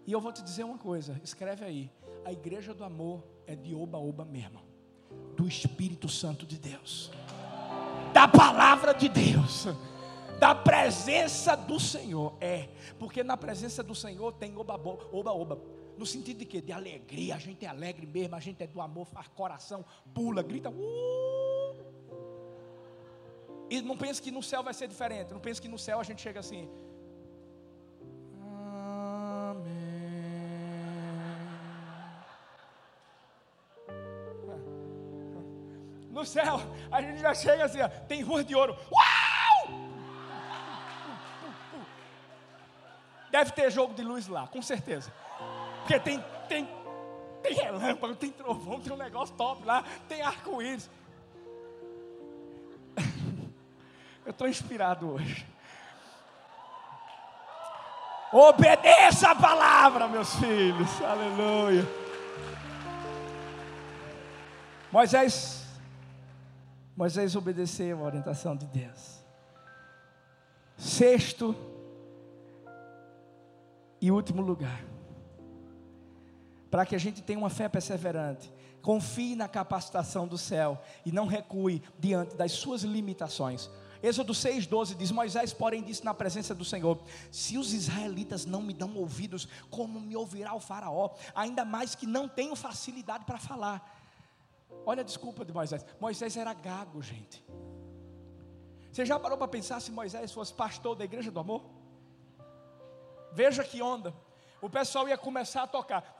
E 0.08 0.12
eu 0.12 0.21
vou 0.21 0.32
te 0.32 0.41
dizer 0.41 0.63
uma 0.63 0.77
coisa, 0.77 1.19
escreve 1.23 1.65
aí. 1.65 1.91
A 2.23 2.32
igreja 2.32 2.73
do 2.73 2.84
amor 2.84 3.23
é 3.45 3.56
de 3.56 3.75
oba-oba 3.75 4.23
mesmo. 4.23 4.62
Do 5.36 5.47
Espírito 5.47 6.08
Santo 6.08 6.45
de 6.45 6.58
Deus. 6.58 7.12
Da 8.13 8.27
palavra 8.27 8.93
de 8.93 9.10
Deus. 9.10 9.67
Da 10.39 10.56
presença 10.56 11.56
do 11.56 11.80
Senhor. 11.80 12.38
É, 12.39 12.69
porque 12.97 13.23
na 13.23 13.36
presença 13.36 13.84
do 13.84 13.93
Senhor 13.93 14.32
tem 14.34 14.56
oba-oba. 14.58 15.62
No 15.97 16.06
sentido 16.06 16.39
de 16.39 16.45
quê? 16.45 16.62
De 16.62 16.71
alegria. 16.71 17.36
A 17.36 17.39
gente 17.39 17.65
é 17.65 17.69
alegre 17.69 18.08
mesmo, 18.08 18.36
a 18.36 18.39
gente 18.39 18.63
é 18.63 18.67
do 18.67 18.80
amor, 18.80 19.06
faz 19.06 19.27
coração, 19.27 19.86
pula, 20.13 20.41
grita. 20.41 20.69
Uh! 20.69 22.01
E 23.71 23.81
não 23.81 23.95
pense 23.95 24.21
que 24.21 24.31
no 24.31 24.43
céu 24.43 24.62
vai 24.62 24.73
ser 24.73 24.86
diferente. 24.89 25.31
Não 25.31 25.39
pense 25.39 25.62
que 25.62 25.69
no 25.69 25.79
céu 25.79 25.97
a 25.97 26.03
gente 26.03 26.21
chega 26.21 26.41
assim. 26.41 26.69
Amém. 29.49 29.81
No 36.10 36.25
céu, 36.25 36.60
a 36.91 37.01
gente 37.01 37.21
já 37.21 37.34
chega 37.34 37.63
assim, 37.63 37.81
ó, 37.81 37.88
tem 38.10 38.21
ruas 38.21 38.45
de 38.45 38.53
ouro. 38.53 38.77
Uau! 38.91 39.79
Deve 43.31 43.51
ter 43.51 43.71
jogo 43.71 43.93
de 43.93 44.03
luz 44.03 44.27
lá, 44.27 44.47
com 44.47 44.62
certeza. 44.62 45.13
Porque 45.79 45.97
tem, 45.97 46.21
tem, 46.49 46.67
tem 47.41 47.53
relâmpago, 47.53 48.17
tem 48.17 48.31
trovão, 48.31 48.81
tem 48.81 48.91
um 48.91 48.97
negócio 48.97 49.34
top 49.38 49.63
lá, 49.63 49.86
tem 50.10 50.21
arco-íris. 50.21 50.89
Eu 54.32 54.34
estou 54.34 54.48
inspirado 54.48 55.10
hoje. 55.10 55.46
Obedeça 58.32 59.32
a 59.32 59.36
palavra, 59.36 60.08
meus 60.08 60.34
filhos. 60.36 60.89
Aleluia. 61.02 61.86
Moisés, 64.89 65.65
Moisés 66.96 67.36
obedeceu 67.36 68.00
a 68.00 68.04
orientação 68.04 68.56
de 68.56 68.65
Deus. 68.67 69.20
Sexto 70.78 71.54
e 74.00 74.10
último 74.12 74.41
lugar. 74.41 74.82
Para 76.70 76.86
que 76.86 76.96
a 76.96 77.00
gente 77.00 77.22
tenha 77.22 77.38
uma 77.38 77.50
fé 77.50 77.67
perseverante, 77.67 78.50
confie 78.82 79.36
na 79.36 79.50
capacitação 79.50 80.26
do 80.26 80.38
céu 80.38 80.82
e 81.06 81.12
não 81.12 81.28
recue 81.28 81.84
diante 82.00 82.38
das 82.38 82.54
suas 82.54 82.84
limitações. 82.84 83.70
Êxodo 84.04 84.34
6,12 84.34 84.96
diz: 84.96 85.12
Moisés, 85.12 85.54
porém, 85.54 85.84
disse 85.84 86.04
na 86.04 86.14
presença 86.14 86.56
do 86.56 86.66
Senhor: 86.66 87.00
Se 87.32 87.58
os 87.58 87.74
israelitas 87.74 88.46
não 88.46 88.62
me 88.62 88.74
dão 88.74 88.96
ouvidos, 88.96 89.48
como 89.70 90.00
me 90.00 90.16
ouvirá 90.16 90.54
o 90.54 90.60
Faraó? 90.60 91.12
Ainda 91.36 91.64
mais 91.64 91.94
que 91.94 92.08
não 92.08 92.28
tenho 92.28 92.56
facilidade 92.56 93.26
para 93.26 93.38
falar. 93.38 94.00
Olha 94.86 95.02
a 95.02 95.06
desculpa 95.06 95.46
de 95.46 95.54
Moisés: 95.54 95.86
Moisés 96.00 96.36
era 96.36 96.54
gago, 96.54 97.02
gente. 97.02 97.44
Você 98.92 99.06
já 99.06 99.20
parou 99.20 99.38
para 99.38 99.48
pensar 99.48 99.80
se 99.80 99.92
Moisés 99.92 100.32
fosse 100.32 100.54
pastor 100.54 100.96
da 100.96 101.06
igreja 101.06 101.32
do 101.32 101.40
amor? 101.40 101.64
Veja 103.32 103.64
que 103.64 103.82
onda. 103.82 104.14
O 104.62 104.70
pessoal 104.70 105.08
ia 105.08 105.18
começar 105.18 105.64
a 105.64 105.68
tocar. 105.68 106.20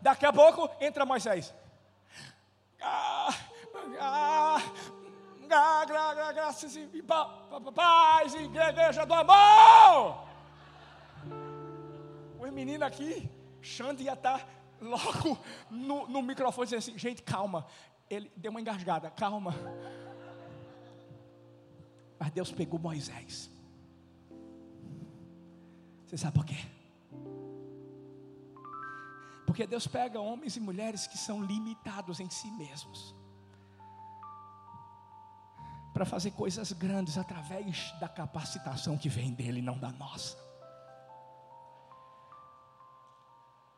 Daqui 0.00 0.26
a 0.26 0.32
pouco 0.32 0.70
entra 0.80 1.04
Moisés. 1.04 1.52
Ah, 2.80 3.34
ah, 4.00 4.58
ah, 5.50 5.84
gra, 5.84 6.14
gra, 6.14 6.32
graças 6.32 6.76
e 6.76 6.88
paz, 7.74 8.34
igreja 8.34 9.04
do 9.04 9.14
amor. 9.14 10.26
Os 12.40 12.50
meninos 12.50 12.82
aqui, 12.82 13.30
Xande 13.60 14.04
ia 14.04 14.14
estar 14.14 14.38
tá 14.40 14.46
logo 14.80 15.38
no, 15.70 16.08
no 16.08 16.22
microfone 16.22 16.66
dizendo 16.66 16.78
assim: 16.78 16.98
gente, 16.98 17.22
calma. 17.22 17.66
Ele 18.10 18.30
deu 18.36 18.50
uma 18.50 18.60
engasgada, 18.60 19.10
calma. 19.10 19.54
Mas 22.18 22.30
Deus 22.32 22.52
pegou 22.52 22.78
Moisés. 22.78 23.50
Você 26.06 26.16
sabe 26.16 26.34
por 26.34 26.44
quê? 26.44 26.58
Porque 29.46 29.66
Deus 29.66 29.86
pega 29.86 30.20
homens 30.20 30.56
e 30.56 30.60
mulheres 30.60 31.06
que 31.06 31.16
são 31.16 31.42
limitados 31.42 32.20
em 32.20 32.28
si 32.28 32.50
mesmos 32.50 33.14
para 35.94 36.04
fazer 36.04 36.32
coisas 36.32 36.72
grandes 36.72 37.16
através 37.16 37.92
da 38.00 38.08
capacitação 38.08 38.98
que 38.98 39.08
vem 39.08 39.32
dele, 39.32 39.62
não 39.62 39.78
da 39.78 39.92
nossa. 39.92 40.36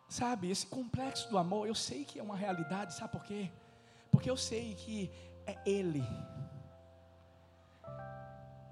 Sabe, 0.08 0.50
esse 0.50 0.66
complexo 0.66 1.28
do 1.28 1.36
amor, 1.36 1.68
eu 1.68 1.74
sei 1.74 2.06
que 2.06 2.18
é 2.18 2.22
uma 2.22 2.36
realidade, 2.36 2.94
sabe 2.94 3.12
por 3.12 3.22
quê? 3.22 3.52
Porque 4.10 4.30
eu 4.30 4.36
sei 4.36 4.74
que 4.74 5.12
é 5.46 5.56
Ele 5.66 6.02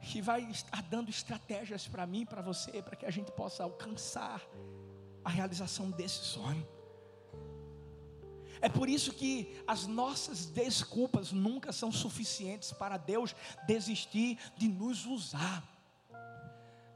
que 0.00 0.20
vai 0.20 0.42
estar 0.50 0.82
dando 0.82 1.08
estratégias 1.08 1.88
para 1.88 2.06
mim, 2.06 2.26
para 2.26 2.42
você, 2.42 2.82
para 2.82 2.94
que 2.96 3.06
a 3.06 3.10
gente 3.10 3.32
possa 3.32 3.64
alcançar 3.64 4.40
a 5.24 5.30
realização 5.30 5.90
desse 5.90 6.24
sonho. 6.24 6.66
É 8.64 8.68
por 8.70 8.88
isso 8.88 9.12
que 9.12 9.54
as 9.66 9.86
nossas 9.86 10.46
desculpas 10.46 11.32
nunca 11.32 11.70
são 11.70 11.92
suficientes 11.92 12.72
para 12.72 12.96
Deus 12.96 13.36
desistir 13.66 14.38
de 14.56 14.66
nos 14.68 15.04
usar. 15.04 15.62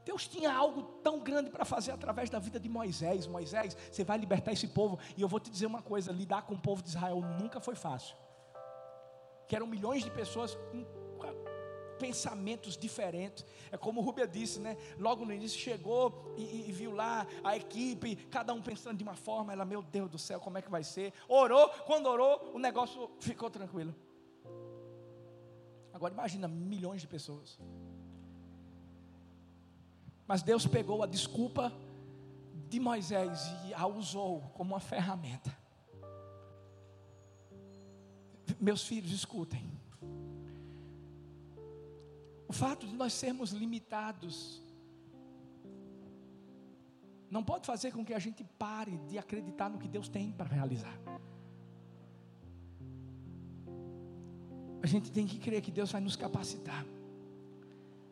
Deus 0.03 0.27
tinha 0.27 0.51
algo 0.51 0.81
tão 1.03 1.19
grande 1.19 1.51
para 1.51 1.63
fazer 1.63 1.91
através 1.91 2.27
da 2.27 2.39
vida 2.39 2.59
de 2.59 2.67
Moisés. 2.67 3.27
Moisés, 3.27 3.77
você 3.91 4.03
vai 4.03 4.17
libertar 4.17 4.51
esse 4.51 4.67
povo. 4.67 4.97
E 5.15 5.21
eu 5.21 5.27
vou 5.27 5.39
te 5.39 5.51
dizer 5.51 5.67
uma 5.67 5.83
coisa: 5.83 6.11
lidar 6.11 6.41
com 6.41 6.55
o 6.55 6.59
povo 6.59 6.81
de 6.81 6.89
Israel 6.89 7.21
nunca 7.39 7.59
foi 7.59 7.75
fácil. 7.75 8.15
Que 9.47 9.55
eram 9.55 9.67
milhões 9.67 10.03
de 10.03 10.09
pessoas 10.09 10.57
pensamentos 11.99 12.77
diferentes. 12.77 13.45
É 13.71 13.77
como 13.77 14.01
o 14.01 14.03
Rubia 14.03 14.27
disse, 14.27 14.59
né? 14.59 14.77
Logo 14.97 15.25
no 15.25 15.33
início 15.33 15.59
chegou 15.59 16.33
e, 16.37 16.69
e, 16.69 16.71
viu 16.71 16.91
lá 16.91 17.27
a 17.43 17.55
equipe, 17.55 18.15
cada 18.15 18.53
um 18.53 18.61
pensando 18.61 18.97
de 18.97 19.03
uma 19.03 19.15
forma. 19.15 19.53
Ela, 19.53 19.65
meu 19.65 19.81
Deus 19.81 20.09
do 20.09 20.17
céu, 20.17 20.39
como 20.39 20.57
é 20.57 20.61
que 20.61 20.71
vai 20.71 20.83
ser? 20.83 21.13
Orou, 21.27 21.69
quando 21.85 22.07
orou, 22.07 22.51
o 22.53 22.59
negócio 22.59 23.11
ficou 23.19 23.49
tranquilo. 23.49 23.93
Agora 25.93 26.13
imagina 26.13 26.47
milhões 26.47 27.01
de 27.01 27.07
pessoas. 27.07 27.59
Mas 30.25 30.41
Deus 30.41 30.65
pegou 30.65 31.03
a 31.03 31.07
desculpa 31.07 31.73
de 32.69 32.79
Moisés 32.79 33.41
e 33.67 33.73
a 33.73 33.85
usou 33.87 34.41
como 34.53 34.73
uma 34.73 34.79
ferramenta. 34.79 35.57
Meus 38.59 38.83
filhos, 38.83 39.11
escutem. 39.11 39.78
O 42.49 42.53
fato 42.53 42.87
de 42.87 42.95
nós 42.95 43.13
sermos 43.13 43.51
limitados 43.51 44.59
não 47.29 47.43
pode 47.43 47.67
fazer 47.67 47.91
com 47.91 48.03
que 48.03 48.11
a 48.11 48.17
gente 48.17 48.43
pare 48.43 48.97
de 49.07 49.19
acreditar 49.19 49.69
no 49.69 49.77
que 49.77 49.87
Deus 49.87 50.09
tem 50.09 50.31
para 50.31 50.49
realizar. 50.49 50.99
A 54.81 54.87
gente 54.87 55.11
tem 55.11 55.27
que 55.27 55.37
crer 55.37 55.61
que 55.61 55.69
Deus 55.69 55.91
vai 55.91 56.01
nos 56.01 56.15
capacitar, 56.15 56.83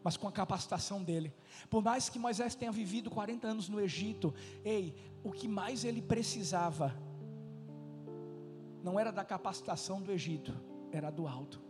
mas 0.04 0.15
com 0.15 0.28
a 0.28 0.32
capacitação 0.32 1.04
dele. 1.04 1.34
Por 1.67 1.84
mais 1.84 2.08
que 2.08 2.19
Moisés 2.19 2.54
tenha 2.54 2.71
vivido 2.71 3.10
40 3.10 3.47
anos 3.47 3.67
no 3.67 3.82
Egito, 3.82 4.36
ei, 4.63 4.95
o 5.23 5.32
que 5.32 5.47
mais 5.47 5.84
ele 5.84 6.02
precisava 6.02 6.95
não 8.84 9.00
era 9.00 9.12
da 9.12 9.26
capacitação 9.26 10.00
do 10.00 10.12
Egito, 10.12 10.54
era 10.91 11.10
do 11.10 11.28
alto. 11.28 11.66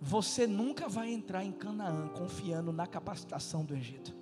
Você 0.00 0.46
nunca 0.46 0.88
vai 0.88 1.12
entrar 1.12 1.44
em 1.44 1.52
Canaã 1.52 2.08
confiando 2.08 2.72
na 2.72 2.86
capacitação 2.86 3.64
do 3.64 3.74
Egito. 3.74 4.18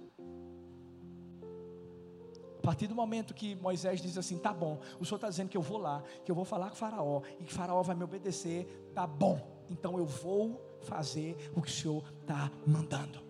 A 2.58 2.60
partir 2.60 2.88
do 2.88 2.94
momento 2.94 3.32
que 3.32 3.54
Moisés 3.54 4.02
diz 4.02 4.18
assim: 4.18 4.38
tá 4.38 4.52
bom, 4.52 4.80
o 4.98 5.04
senhor 5.04 5.16
está 5.16 5.28
dizendo 5.28 5.48
que 5.48 5.56
eu 5.56 5.62
vou 5.62 5.78
lá, 5.78 6.02
que 6.24 6.30
eu 6.30 6.34
vou 6.34 6.44
falar 6.44 6.70
com 6.70 6.76
Faraó, 6.76 7.22
e 7.38 7.44
que 7.44 7.52
Faraó 7.52 7.80
vai 7.82 7.94
me 7.94 8.02
obedecer, 8.02 8.90
tá 8.92 9.06
bom, 9.06 9.40
então 9.70 9.96
eu 9.96 10.04
vou 10.04 10.60
fazer 10.82 11.36
o 11.54 11.62
que 11.62 11.68
o 11.68 11.72
senhor 11.72 12.04
está 12.20 12.50
mandando. 12.66 13.28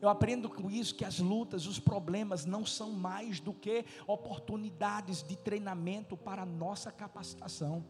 Eu 0.00 0.08
aprendo 0.08 0.48
com 0.48 0.70
isso 0.70 0.94
que 0.94 1.04
as 1.04 1.18
lutas, 1.18 1.66
os 1.66 1.80
problemas 1.80 2.44
não 2.46 2.64
são 2.64 2.92
mais 2.92 3.40
do 3.40 3.52
que 3.52 3.84
oportunidades 4.06 5.24
de 5.24 5.36
treinamento 5.36 6.16
para 6.16 6.42
a 6.42 6.46
nossa 6.46 6.92
capacitação. 6.92 7.84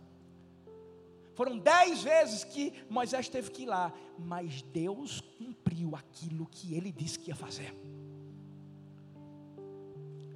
Foram 1.39 1.57
dez 1.57 2.03
vezes 2.03 2.43
que 2.43 2.73
Moisés 2.91 3.29
teve 3.29 3.53
que 3.53 3.63
ir 3.63 3.67
lá, 3.67 3.93
mas 4.19 4.61
Deus 4.61 5.21
cumpriu 5.21 5.95
aquilo 5.95 6.45
que 6.47 6.75
ele 6.75 6.91
disse 6.91 7.17
que 7.17 7.31
ia 7.31 7.37
fazer. 7.37 7.73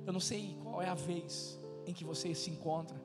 Eu 0.07 0.13
não 0.13 0.21
sei 0.21 0.57
qual 0.63 0.81
é 0.81 0.89
a 0.89 0.95
vez 0.95 1.59
em 1.89 1.93
que 1.93 2.05
você 2.05 2.33
se 2.37 2.51
encontra. 2.51 2.97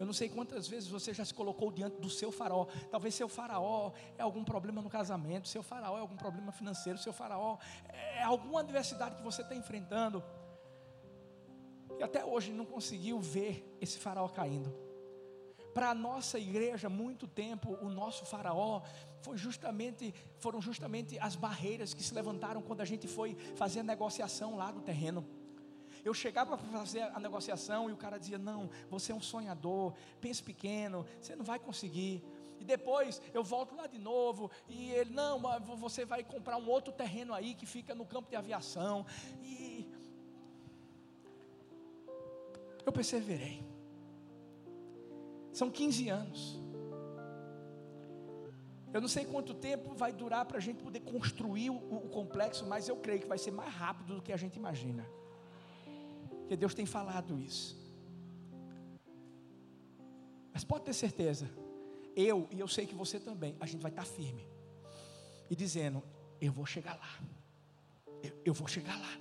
Eu 0.00 0.04
não 0.04 0.12
sei 0.12 0.28
quantas 0.28 0.66
vezes 0.66 0.88
você 0.88 1.14
já 1.14 1.24
se 1.24 1.32
colocou 1.32 1.70
diante 1.70 2.00
do 2.00 2.10
seu 2.10 2.32
faraó. 2.32 2.66
Talvez 2.90 3.14
seu 3.14 3.28
faraó 3.28 3.92
é 4.18 4.22
algum 4.22 4.42
problema 4.42 4.82
no 4.82 4.90
casamento, 4.90 5.46
seu 5.46 5.62
faraó 5.62 5.96
é 5.96 6.00
algum 6.00 6.16
problema 6.16 6.50
financeiro, 6.50 6.98
seu 6.98 7.12
faraó 7.12 7.58
é 7.88 8.24
alguma 8.24 8.62
adversidade 8.62 9.14
que 9.14 9.22
você 9.22 9.42
está 9.42 9.54
enfrentando. 9.54 10.24
E 12.00 12.02
até 12.02 12.24
hoje 12.24 12.52
não 12.52 12.66
conseguiu 12.66 13.20
ver 13.20 13.78
esse 13.80 13.96
faraó 13.96 14.28
caindo 14.28 14.82
para 15.74 15.90
a 15.90 15.94
nossa 15.94 16.38
igreja, 16.38 16.88
muito 16.88 17.26
tempo, 17.26 17.76
o 17.82 17.88
nosso 17.88 18.24
faraó 18.24 18.82
foi 19.20 19.36
justamente, 19.36 20.14
foram 20.38 20.60
justamente 20.62 21.18
as 21.18 21.34
barreiras 21.34 21.92
que 21.92 22.02
se 22.02 22.14
levantaram 22.14 22.62
quando 22.62 22.80
a 22.80 22.84
gente 22.84 23.08
foi 23.08 23.34
fazer 23.56 23.80
a 23.80 23.82
negociação 23.82 24.56
lá 24.56 24.70
do 24.70 24.80
terreno. 24.80 25.26
Eu 26.04 26.14
chegava 26.14 26.56
para 26.56 26.68
fazer 26.78 27.02
a 27.02 27.18
negociação 27.18 27.88
e 27.88 27.92
o 27.92 27.96
cara 27.96 28.18
dizia: 28.18 28.38
Não, 28.38 28.70
você 28.90 29.10
é 29.10 29.14
um 29.14 29.22
sonhador, 29.22 29.94
pense 30.20 30.42
pequeno, 30.42 31.04
você 31.20 31.34
não 31.34 31.44
vai 31.44 31.58
conseguir. 31.58 32.22
E 32.60 32.64
depois 32.64 33.20
eu 33.32 33.42
volto 33.42 33.74
lá 33.74 33.86
de 33.86 33.98
novo 33.98 34.50
e 34.68 34.90
ele: 34.92 35.10
Não, 35.10 35.40
você 35.76 36.04
vai 36.04 36.22
comprar 36.22 36.58
um 36.58 36.68
outro 36.68 36.92
terreno 36.92 37.32
aí 37.32 37.54
que 37.54 37.66
fica 37.66 37.94
no 37.94 38.04
campo 38.04 38.28
de 38.28 38.36
aviação. 38.36 39.06
E 39.42 39.90
eu 42.84 42.92
perseverei. 42.92 43.73
São 45.54 45.70
15 45.70 46.08
anos. 46.08 46.60
Eu 48.92 49.00
não 49.00 49.08
sei 49.08 49.24
quanto 49.24 49.54
tempo 49.54 49.94
vai 49.94 50.12
durar 50.12 50.44
para 50.44 50.58
a 50.58 50.60
gente 50.60 50.82
poder 50.82 51.00
construir 51.00 51.70
o, 51.70 51.76
o, 51.76 52.08
complexo, 52.08 52.66
mas 52.66 52.88
eu 52.88 52.96
creio 52.96 53.20
que 53.20 53.26
vai 53.26 53.38
ser 53.38 53.52
mais 53.52 53.72
rápido 53.72 54.16
do 54.16 54.22
que 54.22 54.32
a 54.32 54.36
gente 54.36 54.56
imagina. 54.56 55.08
Porque 56.40 56.56
Deus 56.56 56.74
tem 56.74 56.86
falado 56.86 57.38
isso. 57.38 57.80
Mas 60.52 60.64
pode 60.64 60.84
ter 60.84 60.92
certeza, 60.92 61.48
eu 62.16 62.48
e 62.50 62.58
eu 62.58 62.68
sei 62.68 62.86
que 62.86 62.94
você 62.94 63.18
também, 63.18 63.56
a 63.60 63.66
gente 63.66 63.80
vai 63.80 63.90
estar 63.90 64.04
firme 64.04 64.46
e 65.48 65.56
dizendo: 65.56 66.02
Eu 66.40 66.52
vou 66.52 66.66
chegar 66.66 66.94
lá, 66.94 67.18
eu, 68.22 68.32
eu 68.44 68.54
vou 68.54 68.68
chegar 68.68 68.96
lá, 68.96 69.18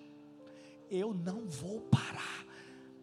eu 0.89 1.13
não 1.13 1.47
vou 1.47 1.81
parar 1.81 2.45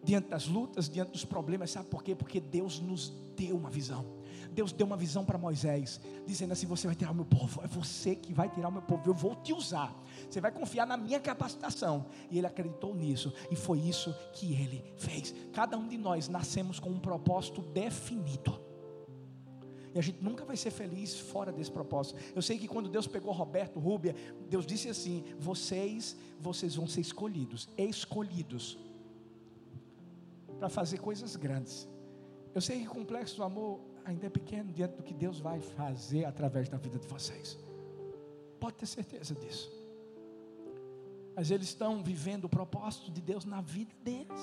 diante 0.03 0.29
das 0.29 0.47
lutas, 0.47 0.89
diante 0.89 1.11
dos 1.11 1.25
problemas, 1.25 1.71
sabe 1.71 1.89
por 1.89 2.03
quê? 2.03 2.15
Porque 2.15 2.39
Deus 2.39 2.79
nos 2.79 3.09
deu 3.35 3.55
uma 3.55 3.69
visão. 3.69 4.05
Deus 4.51 4.73
deu 4.73 4.85
uma 4.85 4.97
visão 4.97 5.23
para 5.23 5.37
Moisés, 5.37 5.99
dizendo 6.25 6.51
assim: 6.51 6.65
Você 6.65 6.85
vai 6.85 6.95
tirar 6.95 7.11
o 7.11 7.15
meu 7.15 7.25
povo, 7.25 7.61
é 7.63 7.67
você 7.67 8.15
que 8.15 8.33
vai 8.33 8.49
tirar 8.49 8.67
o 8.67 8.71
meu 8.71 8.81
povo, 8.81 9.09
eu 9.09 9.13
vou 9.13 9.35
te 9.35 9.53
usar. 9.53 9.95
Você 10.29 10.41
vai 10.41 10.51
confiar 10.51 10.85
na 10.85 10.97
minha 10.97 11.19
capacitação. 11.19 12.07
E 12.29 12.37
ele 12.37 12.47
acreditou 12.47 12.93
nisso, 12.93 13.33
e 13.49 13.55
foi 13.55 13.79
isso 13.79 14.13
que 14.33 14.53
ele 14.53 14.83
fez. 14.97 15.33
Cada 15.53 15.77
um 15.77 15.87
de 15.87 15.97
nós 15.97 16.27
nascemos 16.27 16.79
com 16.79 16.89
um 16.89 16.99
propósito 16.99 17.61
definido. 17.61 18.59
E 19.93 19.99
a 19.99 20.01
gente 20.01 20.23
nunca 20.23 20.45
vai 20.45 20.55
ser 20.55 20.71
feliz 20.71 21.17
fora 21.17 21.51
desse 21.51 21.71
propósito. 21.71 22.19
Eu 22.33 22.41
sei 22.41 22.57
que 22.57 22.67
quando 22.67 22.89
Deus 22.89 23.07
pegou 23.07 23.33
Roberto, 23.33 23.79
Rúbia, 23.79 24.15
Deus 24.49 24.65
disse 24.65 24.89
assim: 24.89 25.23
Vocês, 25.39 26.17
vocês 26.39 26.75
vão 26.75 26.87
ser 26.87 27.01
escolhidos, 27.01 27.69
escolhidos 27.77 28.77
para 30.61 30.69
fazer 30.69 30.99
coisas 30.99 31.35
grandes. 31.35 31.89
Eu 32.53 32.61
sei 32.61 32.81
que 32.81 32.87
o 32.87 32.91
complexo 32.91 33.35
do 33.37 33.43
amor 33.43 33.79
ainda 34.05 34.27
é 34.27 34.29
pequeno 34.29 34.71
diante 34.71 34.95
do 34.95 35.01
que 35.01 35.11
Deus 35.11 35.39
vai 35.39 35.59
fazer 35.59 36.23
através 36.25 36.69
da 36.69 36.77
vida 36.77 36.99
de 36.99 37.07
vocês. 37.07 37.57
Pode 38.59 38.75
ter 38.75 38.85
certeza 38.85 39.33
disso. 39.33 39.71
Mas 41.35 41.49
eles 41.49 41.69
estão 41.69 42.03
vivendo 42.03 42.45
o 42.45 42.49
propósito 42.49 43.09
de 43.09 43.19
Deus 43.21 43.43
na 43.43 43.59
vida 43.59 43.91
deles. 44.03 44.39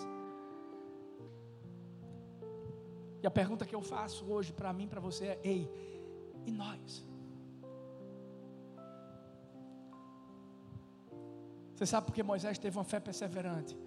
E 3.22 3.26
a 3.28 3.30
pergunta 3.30 3.64
que 3.64 3.76
eu 3.76 3.80
faço 3.80 4.24
hoje 4.24 4.52
para 4.52 4.72
mim, 4.72 4.88
para 4.88 4.98
você 4.98 5.24
é: 5.26 5.40
ei, 5.44 5.70
e 6.44 6.50
nós? 6.50 7.06
Você 11.76 11.86
sabe 11.86 12.06
por 12.06 12.12
que 12.12 12.24
Moisés 12.24 12.58
teve 12.58 12.76
uma 12.76 12.82
fé 12.82 12.98
perseverante? 12.98 13.78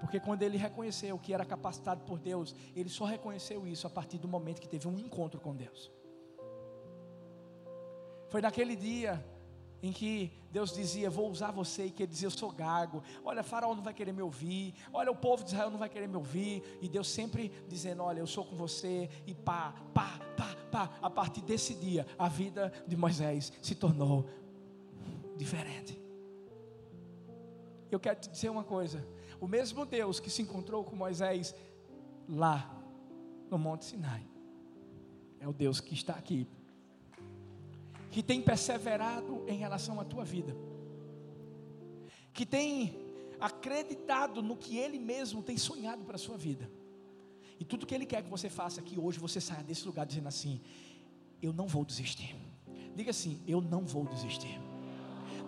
Porque 0.00 0.20
quando 0.20 0.42
ele 0.42 0.56
reconheceu 0.56 1.18
que 1.18 1.34
era 1.34 1.44
capacitado 1.44 2.02
por 2.04 2.18
Deus, 2.18 2.54
ele 2.74 2.88
só 2.88 3.04
reconheceu 3.04 3.66
isso 3.66 3.86
a 3.86 3.90
partir 3.90 4.18
do 4.18 4.28
momento 4.28 4.60
que 4.60 4.68
teve 4.68 4.86
um 4.86 4.98
encontro 4.98 5.40
com 5.40 5.54
Deus. 5.54 5.90
Foi 8.28 8.40
naquele 8.40 8.76
dia 8.76 9.24
em 9.82 9.92
que 9.92 10.32
Deus 10.50 10.72
dizia: 10.72 11.08
Vou 11.08 11.30
usar 11.30 11.50
você, 11.50 11.86
e 11.86 11.90
que 11.90 12.02
ele 12.02 12.10
dizia: 12.10 12.26
Eu 12.26 12.30
sou 12.30 12.50
gago. 12.50 13.02
Olha, 13.24 13.42
Faraó 13.42 13.74
não 13.74 13.82
vai 13.82 13.94
querer 13.94 14.12
me 14.12 14.22
ouvir. 14.22 14.74
Olha, 14.92 15.10
o 15.10 15.16
povo 15.16 15.44
de 15.44 15.50
Israel 15.50 15.70
não 15.70 15.78
vai 15.78 15.88
querer 15.88 16.08
me 16.08 16.16
ouvir. 16.16 16.62
E 16.80 16.88
Deus 16.88 17.08
sempre 17.08 17.50
dizendo: 17.68 18.02
Olha, 18.02 18.20
eu 18.20 18.26
sou 18.26 18.44
com 18.44 18.56
você. 18.56 19.08
E 19.26 19.34
pá, 19.34 19.74
pá, 19.94 20.18
pá, 20.36 20.56
pá. 20.70 20.98
A 21.00 21.10
partir 21.10 21.42
desse 21.42 21.74
dia, 21.74 22.06
a 22.18 22.28
vida 22.28 22.72
de 22.86 22.96
Moisés 22.96 23.52
se 23.62 23.74
tornou 23.74 24.26
diferente. 25.36 25.98
Eu 27.90 27.98
quero 27.98 28.20
te 28.20 28.28
dizer 28.28 28.50
uma 28.50 28.64
coisa: 28.64 29.06
o 29.40 29.46
mesmo 29.46 29.86
Deus 29.86 30.20
que 30.20 30.30
se 30.30 30.42
encontrou 30.42 30.84
com 30.84 30.96
Moisés 30.96 31.54
lá 32.28 32.74
no 33.50 33.58
Monte 33.58 33.84
Sinai, 33.84 34.26
é 35.40 35.46
o 35.46 35.52
Deus 35.52 35.80
que 35.80 35.94
está 35.94 36.14
aqui, 36.14 36.46
que 38.10 38.22
tem 38.22 38.42
perseverado 38.42 39.44
em 39.46 39.56
relação 39.56 40.00
à 40.00 40.04
tua 40.04 40.24
vida, 40.24 40.56
que 42.32 42.44
tem 42.44 43.08
acreditado 43.40 44.42
no 44.42 44.56
que 44.56 44.76
Ele 44.76 44.98
mesmo 44.98 45.42
tem 45.42 45.56
sonhado 45.56 46.04
para 46.04 46.16
a 46.16 46.18
sua 46.18 46.36
vida. 46.36 46.70
E 47.58 47.64
tudo 47.64 47.86
que 47.86 47.94
Ele 47.94 48.06
quer 48.06 48.22
que 48.22 48.30
você 48.30 48.48
faça 48.48 48.80
aqui 48.80 48.98
hoje, 48.98 49.18
você 49.18 49.40
saia 49.40 49.62
desse 49.62 49.86
lugar 49.86 50.06
dizendo 50.06 50.28
assim: 50.28 50.60
Eu 51.42 51.52
não 51.52 51.66
vou 51.66 51.84
desistir. 51.84 52.36
Diga 52.94 53.10
assim: 53.10 53.42
Eu 53.46 53.60
não 53.60 53.84
vou 53.84 54.04
desistir. 54.06 54.60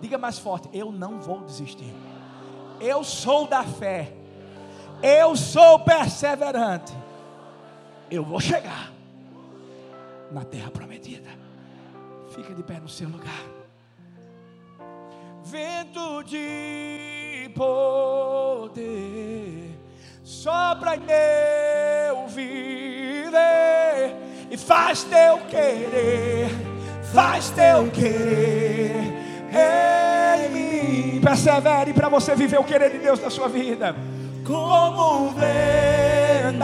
Diga 0.00 0.18
mais 0.18 0.38
forte: 0.38 0.68
Eu 0.72 0.90
não 0.90 1.20
vou 1.20 1.44
desistir. 1.44 1.92
Eu 2.80 3.04
sou 3.04 3.46
da 3.46 3.62
fé. 3.62 4.12
Eu 5.02 5.36
sou 5.36 5.80
perseverante. 5.80 6.92
Eu 8.10 8.24
vou 8.24 8.40
chegar 8.40 8.90
na 10.30 10.44
terra 10.44 10.70
prometida. 10.70 11.28
Fica 12.34 12.54
de 12.54 12.62
pé 12.62 12.80
no 12.80 12.88
seu 12.88 13.08
lugar. 13.08 13.44
Vento 15.42 16.22
de 16.24 17.50
poder 17.54 19.00
sopra 20.30 20.96
em 20.96 21.00
meu 21.00 22.28
viver 22.28 23.30
e 24.50 24.56
faz 24.56 25.02
teu 25.04 25.38
querer, 25.48 26.48
faz 27.12 27.50
teu 27.50 27.90
querer. 27.90 29.20
Persevere 31.20 31.92
para 31.92 32.08
você 32.08 32.34
viver 32.34 32.58
o 32.58 32.64
querer 32.64 32.90
de 32.90 32.98
Deus 32.98 33.20
na 33.20 33.30
sua 33.30 33.48
vida. 33.48 33.94
Como 34.44 35.26
um 35.26 35.34
vendaval 35.34 36.60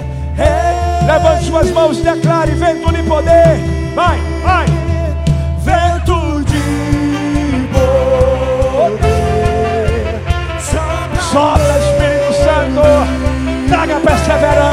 Levante 1.05 1.45
suas 1.45 1.71
mãos 1.71 1.99
e 1.99 2.01
declare: 2.01 2.51
vento 2.51 2.91
de 2.91 3.03
poder, 3.03 3.59
vai, 3.93 4.19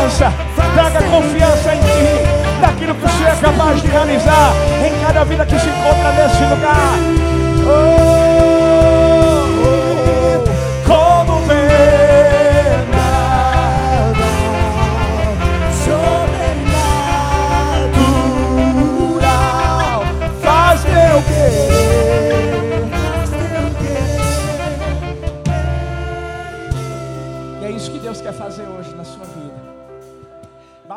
perseverança, 0.07 0.33
traga 0.75 1.03
confiança 1.03 1.75
em 1.75 1.81
ti 1.81 2.61
daquilo 2.61 2.95
que 2.95 3.05
o 3.05 3.09
Senhor 3.09 3.33
é 3.33 3.37
capaz 3.37 3.83
de 3.83 3.89
realizar 3.89 4.53
em 4.85 5.05
cada 5.05 5.25
vida 5.25 5.47
que 5.47 5.59
se 5.59 5.69
encontra 5.69 6.13
nesse 6.13 6.43
lugar. 6.45 6.99
Oh, 7.69 8.26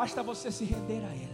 Basta 0.00 0.22
você 0.22 0.50
se 0.50 0.64
render 0.64 1.04
a 1.04 1.14
Ele. 1.14 1.29